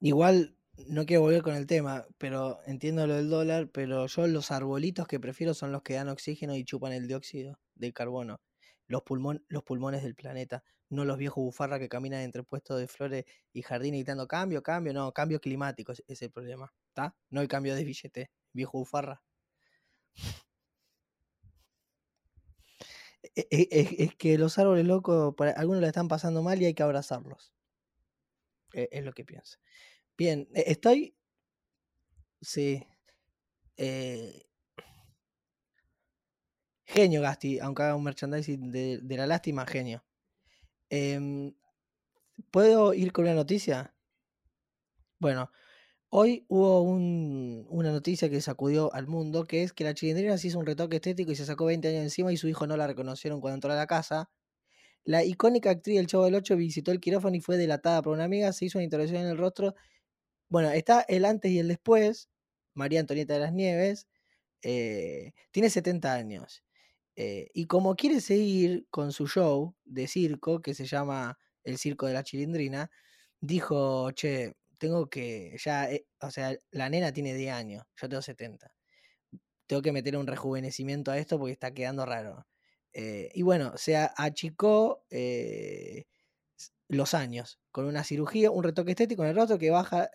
Igual, 0.00 0.56
no 0.88 1.06
quiero 1.06 1.22
volver 1.22 1.40
con 1.42 1.54
el 1.54 1.66
tema, 1.66 2.06
pero 2.18 2.58
entiendo 2.66 3.06
lo 3.06 3.14
del 3.14 3.30
dólar, 3.30 3.70
pero 3.72 4.06
yo 4.06 4.26
los 4.26 4.50
arbolitos 4.50 5.06
que 5.06 5.18
prefiero 5.20 5.54
son 5.54 5.72
los 5.72 5.82
que 5.82 5.94
dan 5.94 6.08
oxígeno 6.10 6.54
y 6.54 6.64
chupan 6.64 6.92
el 6.92 7.08
dióxido 7.08 7.58
de 7.76 7.92
carbono. 7.94 8.40
Los, 8.90 9.02
pulmón, 9.04 9.42
los 9.48 9.62
pulmones 9.62 10.02
del 10.02 10.14
planeta, 10.14 10.62
no 10.90 11.04
los 11.06 11.16
viejos 11.16 11.42
bufarras 11.44 11.78
que 11.78 11.88
caminan 11.88 12.20
entre 12.22 12.42
puestos 12.42 12.78
de 12.78 12.88
flores 12.88 13.24
y 13.54 13.62
jardines 13.62 14.00
gritando 14.00 14.28
cambio, 14.28 14.62
cambio, 14.62 14.92
no, 14.92 15.12
cambio 15.12 15.40
climático 15.40 15.92
es, 15.92 16.22
el 16.22 16.30
problema, 16.30 16.72
¿está? 16.88 17.16
No 17.30 17.40
el 17.40 17.48
cambio 17.48 17.74
de 17.74 17.84
billete, 17.84 18.30
viejo 18.52 18.78
bufarra. 18.78 19.22
E- 23.40 23.46
e- 23.50 23.68
Es, 23.80 23.88
es 23.98 24.14
que 24.16 24.38
los 24.38 24.58
árboles 24.58 24.86
locos, 24.86 25.34
algunos 25.56 25.80
la 25.82 25.88
están 25.88 26.08
pasando 26.08 26.42
mal 26.42 26.60
y 26.60 26.66
hay 26.66 26.74
que 26.74 26.82
abrazarlos. 26.82 27.52
e- 28.74 28.88
es 28.92 29.04
lo 29.04 29.12
que 29.12 29.24
pienso. 29.24 29.58
Bien, 30.18 30.48
e- 30.54 30.64
estoy. 30.72 31.16
Sí. 32.40 32.86
eh, 33.78 34.42
genio 36.94 37.22
Gasti, 37.22 37.58
aunque 37.60 37.82
haga 37.82 37.96
un 37.96 38.04
merchandising 38.04 38.70
de, 38.72 39.16
la 39.16 39.26
lástima, 39.26 39.66
genio. 39.66 40.04
Em, 40.90 41.54
¿Puedo 42.50 42.94
ir 42.94 43.12
con 43.12 43.24
una 43.24 43.34
noticia? 43.34 43.94
Bueno, 45.18 45.50
hoy 46.10 46.46
hubo 46.48 46.82
un- 46.82 47.66
una 47.70 47.92
noticia 47.92 48.30
que 48.30 48.40
sacudió 48.42 48.92
al 48.94 49.06
mundo, 49.08 49.46
que 49.46 49.62
es 49.62 49.72
que 49.72 49.84
la 49.84 49.94
chilindrina 49.94 50.38
se 50.38 50.48
hizo 50.48 50.58
un 50.58 50.66
retoque 50.66 50.96
estético 50.96 51.32
y 51.32 51.36
se 51.36 51.46
sacó 51.46 51.66
20 51.66 51.88
años 51.88 52.02
encima 52.04 52.32
y 52.32 52.36
su 52.38 52.48
hijo 52.48 52.66
no 52.66 52.76
la 52.76 52.86
reconocieron 52.86 53.40
cuando 53.40 53.56
entró 53.56 53.72
a 53.72 53.76
la 53.76 53.86
casa. 53.86 54.30
La 55.04 55.24
icónica 55.24 55.70
actriz 55.70 55.96
del 55.98 56.06
Chavo 56.08 56.24
del 56.26 56.36
Ocho 56.36 56.56
visitó 56.56 56.92
el 56.92 57.00
quirófano 57.00 57.36
y 57.36 57.40
fue 57.40 57.56
delatada 57.58 58.02
por 58.02 58.14
una 58.14 58.24
amiga, 58.24 58.52
se 58.52 58.66
hizo 58.66 58.78
una 58.78 58.84
intervención 58.84 59.22
en 59.22 59.28
el 59.28 59.38
rostro. 59.38 59.74
Bueno, 60.48 60.70
está 60.70 61.02
el 61.08 61.24
antes 61.24 61.50
y 61.52 61.58
el 61.60 61.68
después. 61.68 62.28
María 62.74 63.00
Antonieta 63.00 63.34
de 63.34 63.40
las 63.40 63.52
Nieves 63.54 64.08
eh, 64.62 65.32
tiene 65.52 65.70
70 65.70 66.14
años. 66.14 66.64
Eh, 67.20 67.48
y 67.54 67.66
como 67.66 67.96
quiere 67.96 68.20
seguir 68.20 68.86
con 68.90 69.12
su 69.12 69.26
show 69.28 69.76
de 69.84 70.06
circo, 70.08 70.62
que 70.62 70.74
se 70.74 70.86
llama 70.86 71.38
El 71.64 71.78
Circo 71.78 72.06
de 72.06 72.14
la 72.14 72.24
Chilindrina, 72.24 72.90
dijo, 73.40 74.10
che, 74.12 74.56
tengo 74.78 75.10
que, 75.10 75.56
ya, 75.62 75.90
eh, 75.92 76.06
o 76.20 76.30
sea, 76.30 76.56
la 76.70 76.88
nena 76.90 77.12
tiene 77.12 77.34
10 77.34 77.52
años, 77.52 77.84
yo 77.96 78.08
tengo 78.08 78.22
70. 78.22 78.74
Tengo 79.66 79.82
que 79.82 79.92
meter 79.92 80.16
un 80.16 80.26
rejuvenecimiento 80.26 81.10
a 81.12 81.18
esto 81.18 81.38
porque 81.38 81.52
está 81.52 81.72
quedando 81.74 82.06
raro. 82.06 82.46
Eh, 82.92 83.30
y 83.34 83.42
bueno, 83.42 83.74
se 83.76 83.96
achicó 83.96 85.04
los 86.88 87.14
años 87.14 87.60
con 87.70 87.86
una 87.86 88.04
cirugía, 88.04 88.50
un 88.50 88.64
retoque 88.64 88.90
estético 88.92 89.22
en 89.22 89.30
el 89.30 89.36
rostro 89.36 89.58
que 89.58 89.70
baja. 89.70 90.10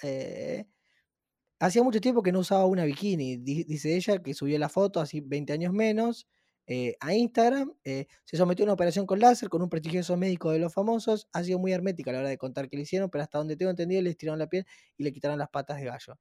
hacía 1.59 1.83
mucho 1.83 2.01
tiempo 2.01 2.23
que 2.23 2.31
no 2.31 2.39
usaba 2.39 2.65
una 2.65 2.85
bikini, 2.85 3.37
di- 3.37 3.63
dice 3.63 3.95
ella, 3.95 4.21
que 4.21 4.33
subió 4.33 4.57
la 4.59 4.69
foto, 4.69 4.99
así 4.99 5.21
20 5.21 5.53
años 5.53 5.73
menos, 5.73 6.27
eh, 6.67 6.95
a 6.99 7.13
Instagram. 7.13 7.73
eh, 7.83 8.07
se 8.23 8.37
sometió 8.37 8.63
a 8.63 8.67
una 8.67 8.73
operación 8.73 9.05
con 9.05 9.19
láser 9.19 9.49
con 9.49 9.61
un 9.61 9.69
prestigioso 9.69 10.17
médico 10.17 10.51
de 10.51 10.59
los 10.59 10.73
famosos. 10.73 11.27
Ha 11.33 11.43
sido 11.43 11.59
muy 11.59 11.73
hermética 11.73 12.11
a 12.11 12.13
la 12.13 12.19
hora 12.21 12.29
de 12.29 12.37
contar 12.37 12.69
qué 12.69 12.77
le 12.77 12.83
hicieron, 12.83 13.09
pero 13.09 13.23
hasta 13.23 13.37
donde 13.37 13.55
tengo 13.55 13.71
entendido, 13.71 14.01
le 14.01 14.11
estiraron 14.11 14.39
la 14.39 14.47
piel 14.47 14.65
y 14.97 15.03
le 15.03 15.13
quitaron 15.13 15.37
las 15.39 15.49
patas 15.49 15.77
de 15.77 15.85
gallo. 15.85 16.19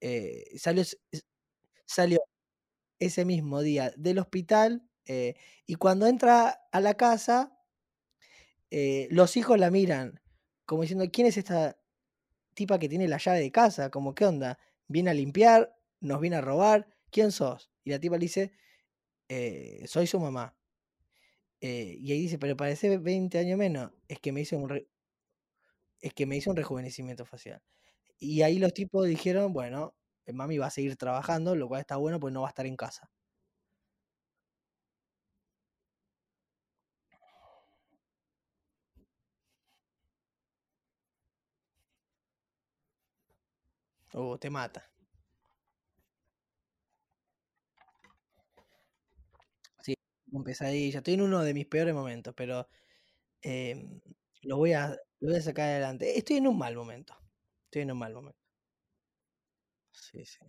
Eh, 0.00 0.44
salió, 0.58 0.84
salió 1.86 2.20
ese 2.98 3.24
mismo 3.24 3.60
día 3.62 3.92
del 3.96 4.18
hospital 4.18 4.82
y 5.66 5.74
cuando 5.74 6.06
entra 6.06 6.50
a 6.70 6.80
la 6.80 6.94
casa, 6.94 7.58
los 8.70 9.36
hijos 9.36 9.58
la 9.58 9.72
miran 9.72 10.20
como 10.70 10.82
diciendo, 10.82 11.04
¿quién 11.12 11.26
es 11.26 11.36
esta 11.36 11.76
tipa 12.54 12.78
que 12.78 12.88
tiene 12.88 13.08
la 13.08 13.18
llave 13.18 13.40
de 13.40 13.50
casa? 13.50 13.90
Como, 13.90 14.14
¿qué 14.14 14.24
onda? 14.24 14.56
¿Viene 14.86 15.10
a 15.10 15.14
limpiar? 15.14 15.76
¿Nos 15.98 16.20
viene 16.20 16.36
a 16.36 16.40
robar? 16.42 16.86
¿Quién 17.10 17.32
sos? 17.32 17.72
Y 17.82 17.90
la 17.90 17.98
tipa 17.98 18.14
le 18.14 18.20
dice, 18.20 18.52
"Eh, 19.30 19.84
soy 19.88 20.06
su 20.08 20.20
mamá. 20.20 20.54
Eh, 21.60 21.96
y 22.00 22.12
ahí 22.12 22.20
dice, 22.22 22.38
pero 22.38 22.56
parece 22.56 22.98
20 22.98 23.38
años 23.38 23.58
menos. 23.58 23.92
Es 24.08 24.18
que 24.20 24.32
me 24.32 24.40
hizo 24.42 24.56
un, 24.58 24.68
es 26.02 26.12
que 26.14 26.26
me 26.26 26.36
hizo 26.36 26.50
un 26.50 26.56
rejuvenecimiento 26.56 27.24
facial. 27.24 27.62
Y 28.20 28.42
ahí 28.42 28.58
los 28.58 28.74
tipos 28.74 29.06
dijeron, 29.06 29.52
bueno, 29.54 29.94
eh, 30.26 30.32
mami 30.34 30.58
va 30.58 30.66
a 30.68 30.70
seguir 30.70 30.96
trabajando, 30.96 31.56
lo 31.56 31.68
cual 31.68 31.80
está 31.82 31.96
bueno, 31.96 32.20
pues 32.20 32.32
no 32.34 32.42
va 32.42 32.48
a 32.48 32.50
estar 32.50 32.66
en 32.66 32.76
casa. 32.76 33.10
O 44.14 44.38
te 44.38 44.50
mata. 44.50 44.88
Sí, 49.82 49.94
con 50.30 50.44
pesadilla. 50.44 50.98
Estoy 50.98 51.14
en 51.14 51.22
uno 51.22 51.42
de 51.44 51.54
mis 51.54 51.66
peores 51.66 51.94
momentos, 51.94 52.34
pero 52.36 52.68
em, 53.42 54.00
lo 54.42 54.58
voy 54.58 54.74
a, 54.74 54.90
lo 55.20 55.28
voy 55.30 55.36
a 55.38 55.42
sacar 55.42 55.68
adelante. 55.70 56.18
Estoy 56.18 56.38
en 56.38 56.48
un 56.48 56.58
mal 56.58 56.76
momento. 56.76 57.14
Estoy 57.66 57.82
en 57.82 57.92
un 57.92 57.98
mal 58.00 58.14
momento. 58.14 58.38
Sí, 59.92 60.24
sí. 60.24 60.40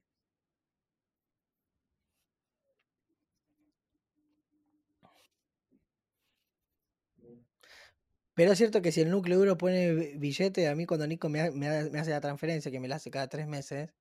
Pero 8.34 8.52
es 8.52 8.58
cierto 8.58 8.82
que 8.82 8.91
si 8.91 9.02
el 9.02 9.10
núcleo 9.12 9.38
duro 9.39 9.58
pone 9.58 9.94
bi- 9.94 10.17
billete, 10.17 10.67
a 10.67 10.76
mí 10.76 10.86
cuando 10.86 11.08
Nico 11.08 11.30
me, 11.30 11.41
ha- 11.41 11.52
me 11.52 11.67
ha- 11.70 11.89
me 11.91 12.00
hace 12.00 12.12
la 12.12 12.22
transferencia, 12.22 12.72
que 12.72 12.80
me 12.80 12.88
la 12.88 12.96
hace 12.98 13.12
cada 13.12 13.28
tres 13.30 13.48
meses, 13.48 13.94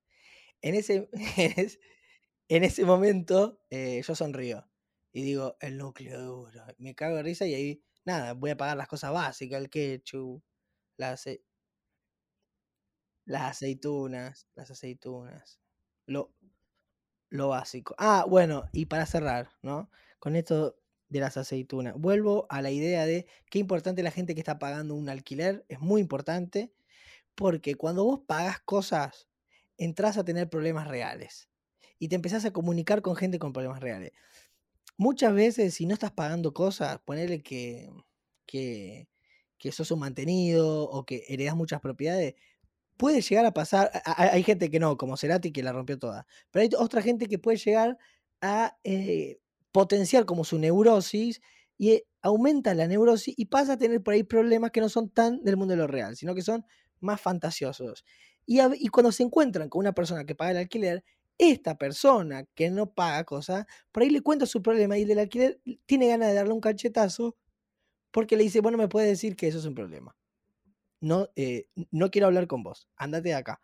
en 0.63 0.75
ese, 0.75 1.09
en 1.37 1.53
ese, 1.59 1.79
en 2.49 2.65
ese 2.65 2.85
momento 2.85 3.61
eh, 3.71 4.03
yo 4.07 4.15
sonrío 4.15 4.67
y 5.13 5.23
digo, 5.23 5.57
el 5.61 5.77
núcleo 5.77 6.21
duro. 6.21 6.65
Me 6.77 6.95
cago 6.95 7.17
de 7.17 7.23
risa 7.23 7.45
y 7.47 7.53
ahí, 7.55 7.83
nada, 8.05 8.33
voy 8.33 8.51
a 8.51 8.57
pagar 8.57 8.77
las 8.77 8.87
cosas 8.87 9.11
básicas, 9.13 9.61
el 9.61 9.69
ketchup, 9.69 10.43
las, 10.97 11.13
ace- 11.21 11.43
las 13.25 13.43
aceitunas, 13.51 14.47
las 14.55 14.71
aceitunas. 14.71 15.59
Lo, 16.05 16.33
lo 17.29 17.49
básico. 17.49 17.95
Ah, 17.97 18.25
bueno, 18.29 18.65
y 18.73 18.85
para 18.87 19.05
cerrar, 19.05 19.51
¿no? 19.61 19.89
Con 20.19 20.35
esto 20.35 20.77
de 21.09 21.19
las 21.19 21.37
aceitunas, 21.37 21.95
vuelvo 21.97 22.47
a 22.49 22.61
la 22.61 22.71
idea 22.71 23.05
de 23.05 23.27
qué 23.49 23.59
importante 23.59 24.03
la 24.03 24.11
gente 24.11 24.33
que 24.35 24.41
está 24.41 24.59
pagando 24.59 24.95
un 24.95 25.09
alquiler, 25.09 25.65
es 25.69 25.79
muy 25.79 26.01
importante, 26.01 26.73
porque 27.35 27.75
cuando 27.75 28.05
vos 28.05 28.21
pagas 28.27 28.61
cosas, 28.61 29.29
entras 29.77 30.17
a 30.17 30.25
tener 30.25 30.49
problemas 30.49 30.87
reales 30.87 31.49
y 31.99 32.09
te 32.09 32.15
empezás 32.15 32.45
a 32.45 32.53
comunicar 32.53 33.01
con 33.01 33.15
gente 33.15 33.39
con 33.39 33.53
problemas 33.53 33.81
reales. 33.81 34.11
Muchas 34.97 35.33
veces, 35.33 35.73
si 35.73 35.85
no 35.85 35.93
estás 35.93 36.11
pagando 36.11 36.53
cosas, 36.53 36.99
ponele 37.05 37.41
que, 37.41 37.89
que, 38.45 39.07
que 39.57 39.71
sos 39.71 39.91
un 39.91 39.99
mantenido 39.99 40.83
o 40.83 41.05
que 41.05 41.23
heredás 41.27 41.55
muchas 41.55 41.81
propiedades, 41.81 42.35
puede 42.97 43.21
llegar 43.21 43.45
a 43.45 43.53
pasar, 43.53 43.91
hay 44.05 44.43
gente 44.43 44.69
que 44.69 44.79
no, 44.79 44.97
como 44.97 45.17
Cerati 45.17 45.51
que 45.51 45.63
la 45.63 45.71
rompió 45.73 45.97
toda, 45.97 46.27
pero 46.51 46.63
hay 46.63 46.69
otra 46.77 47.01
gente 47.01 47.27
que 47.27 47.39
puede 47.39 47.57
llegar 47.57 47.97
a 48.41 48.77
eh, 48.83 49.39
potenciar 49.71 50.25
como 50.25 50.43
su 50.43 50.59
neurosis 50.59 51.41
y 51.79 51.91
eh, 51.93 52.05
aumenta 52.21 52.75
la 52.75 52.87
neurosis 52.87 53.33
y 53.35 53.45
pasa 53.45 53.73
a 53.73 53.77
tener 53.77 54.03
por 54.03 54.13
ahí 54.13 54.23
problemas 54.23 54.69
que 54.69 54.81
no 54.81 54.89
son 54.89 55.09
tan 55.09 55.43
del 55.43 55.57
mundo 55.57 55.71
de 55.71 55.77
lo 55.77 55.87
real, 55.87 56.15
sino 56.15 56.35
que 56.35 56.43
son 56.43 56.63
más 56.99 57.19
fantasiosos. 57.19 58.05
Y, 58.45 58.59
y 58.75 58.87
cuando 58.89 59.11
se 59.11 59.23
encuentran 59.23 59.69
con 59.69 59.79
una 59.79 59.93
persona 59.93 60.25
que 60.25 60.35
paga 60.35 60.51
el 60.51 60.57
alquiler, 60.57 61.03
esta 61.37 61.77
persona 61.77 62.45
que 62.55 62.69
no 62.71 62.93
paga 62.93 63.23
cosas, 63.25 63.65
por 63.91 64.03
ahí 64.03 64.09
le 64.09 64.21
cuenta 64.21 64.45
su 64.45 64.61
problema 64.61 64.97
y 64.97 65.03
el 65.03 65.07
del 65.09 65.19
alquiler 65.19 65.61
tiene 65.85 66.07
ganas 66.07 66.29
de 66.29 66.35
darle 66.35 66.53
un 66.53 66.61
cachetazo 66.61 67.35
porque 68.11 68.37
le 68.37 68.43
dice, 68.43 68.61
bueno, 68.61 68.77
me 68.77 68.89
puede 68.89 69.07
decir 69.07 69.35
que 69.35 69.47
eso 69.47 69.59
es 69.59 69.65
un 69.65 69.75
problema 69.75 70.15
no, 71.01 71.29
eh, 71.35 71.67
no 71.91 72.11
quiero 72.11 72.27
hablar 72.27 72.47
con 72.47 72.63
vos, 72.63 72.87
andate 72.95 73.29
de 73.29 73.35
acá. 73.35 73.61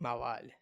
Más 0.00 0.18
vale. 0.18 0.58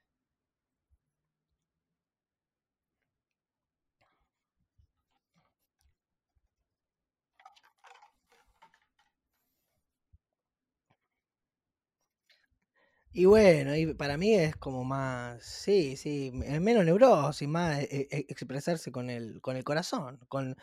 Y 13.13 13.25
bueno, 13.25 13.75
y 13.77 13.95
para 13.95 14.19
mí 14.19 14.35
es 14.35 14.57
como 14.57 14.85
más, 14.85 15.43
sí, 15.43 15.97
sí, 15.97 16.31
es 16.45 16.61
menos 16.61 16.85
neurosis, 16.85 17.49
más 17.49 17.81
eh, 17.85 18.09
eh, 18.11 18.27
expresarse 18.29 18.93
con 18.93 19.09
el, 19.09 19.41
con 19.41 19.57
el 19.57 19.65
corazón, 19.65 20.19
con 20.29 20.55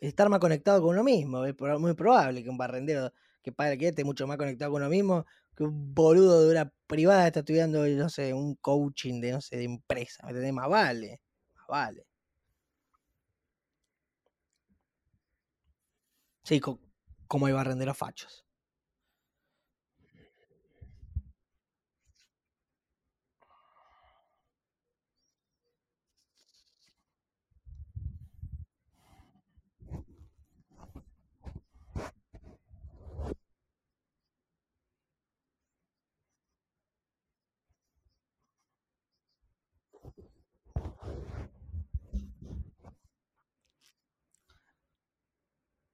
estar 0.00 0.28
más 0.30 0.40
conectado 0.40 0.82
con 0.82 0.90
uno 0.90 1.04
mismo. 1.04 1.44
Es 1.46 1.54
muy 1.80 1.94
probable 1.94 2.42
que 2.44 2.50
un 2.50 2.58
barrendero 2.58 3.12
que 3.42 3.52
paga 3.52 3.72
el 3.74 3.82
esté 3.84 4.04
mucho 4.04 4.26
más 4.28 4.38
conectado 4.38 4.72
con 4.72 4.82
uno 4.82 4.90
mismo 4.90 5.26
que 5.58 5.64
un 5.64 5.94
boludo 5.94 6.44
de 6.46 6.52
una 6.52 6.72
privada 6.88 7.26
está 7.28 7.40
estudiando, 7.40 7.86
no 7.86 8.10
sé, 8.10 8.34
un 8.34 8.56
coaching 8.56 9.20
de, 9.22 9.32
no 9.32 9.42
sé, 9.42 9.58
de 9.58 9.64
empresa. 9.66 10.22
¿Me 10.24 10.30
entendés? 10.30 10.54
Más 10.54 10.70
vale, 10.70 11.20
más 11.56 11.66
vale. 11.68 12.06
Sí, 16.42 16.58
co- 16.60 16.80
como 17.28 17.46
hay 17.46 17.52
barrenderos 17.52 17.96
fachos. 17.96 18.44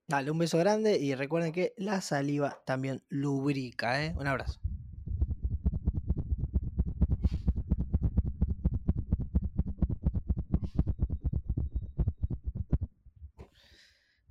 Dale, 0.08 0.30
un 0.30 0.38
beso 0.38 0.56
grande 0.58 0.98
y 0.98 1.14
recuerden 1.14 1.52
que 1.52 1.74
la 1.76 2.00
saliva 2.00 2.62
también 2.64 3.02
lubrica, 3.10 4.02
¿eh? 4.02 4.14
Un 4.16 4.26
abrazo. 4.26 4.60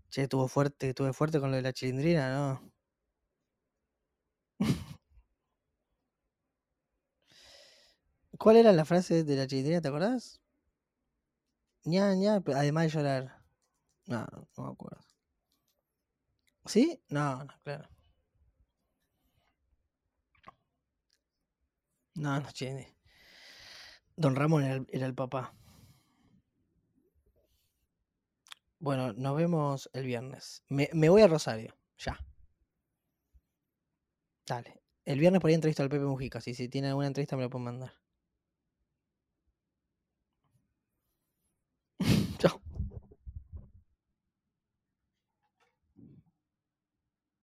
Che, 0.10 0.22
estuvo 0.22 0.48
fuerte, 0.48 0.90
estuve 0.90 1.12
fuerte 1.12 1.42
con 1.42 1.50
lo 1.52 1.58
de 1.58 1.62
la 1.64 1.74
chilindrina, 1.74 2.32
¿no? 2.34 2.72
¿Cuál 8.38 8.58
era 8.58 8.72
la 8.74 8.86
frase 8.86 9.24
de 9.24 9.36
la 9.36 9.48
chilindrina, 9.48 9.82
te 9.82 9.88
acordás? 9.88 10.40
ña, 11.86 12.14
ña, 12.16 12.42
además 12.56 12.84
de 12.86 12.90
llorar. 12.90 13.24
No, 14.08 14.28
no 14.58 14.64
me 14.66 14.72
acuerdo. 14.74 15.04
¿Sí? 16.66 17.02
No, 17.10 17.44
no, 17.44 17.54
claro. 17.64 17.88
No, 22.16 22.40
no, 22.40 22.52
che. 22.52 22.96
Don 24.16 24.36
Ramón 24.36 24.64
era 24.64 24.76
el, 24.76 24.88
era 24.92 25.06
el 25.06 25.16
papá. 25.16 25.54
Bueno, 28.80 29.14
nos 29.14 29.36
vemos 29.36 29.90
el 29.94 30.06
viernes. 30.06 30.64
Me, 30.70 30.90
me 30.94 31.10
voy 31.10 31.22
a 31.22 31.28
Rosario, 31.28 31.74
ya. 31.98 32.18
Dale. 34.46 34.82
El 35.06 35.20
viernes 35.20 35.42
por 35.42 35.50
ahí 35.50 35.56
entrevisto 35.56 35.84
al 35.84 35.90
Pepe 35.90 36.06
Mujica. 36.06 36.40
Si, 36.42 36.54
si 36.54 36.70
tiene 36.70 36.90
alguna 36.90 37.08
entrevista 37.08 37.36
me 37.36 37.44
lo 37.44 37.50
pueden 37.50 37.66
mandar. 37.66 37.94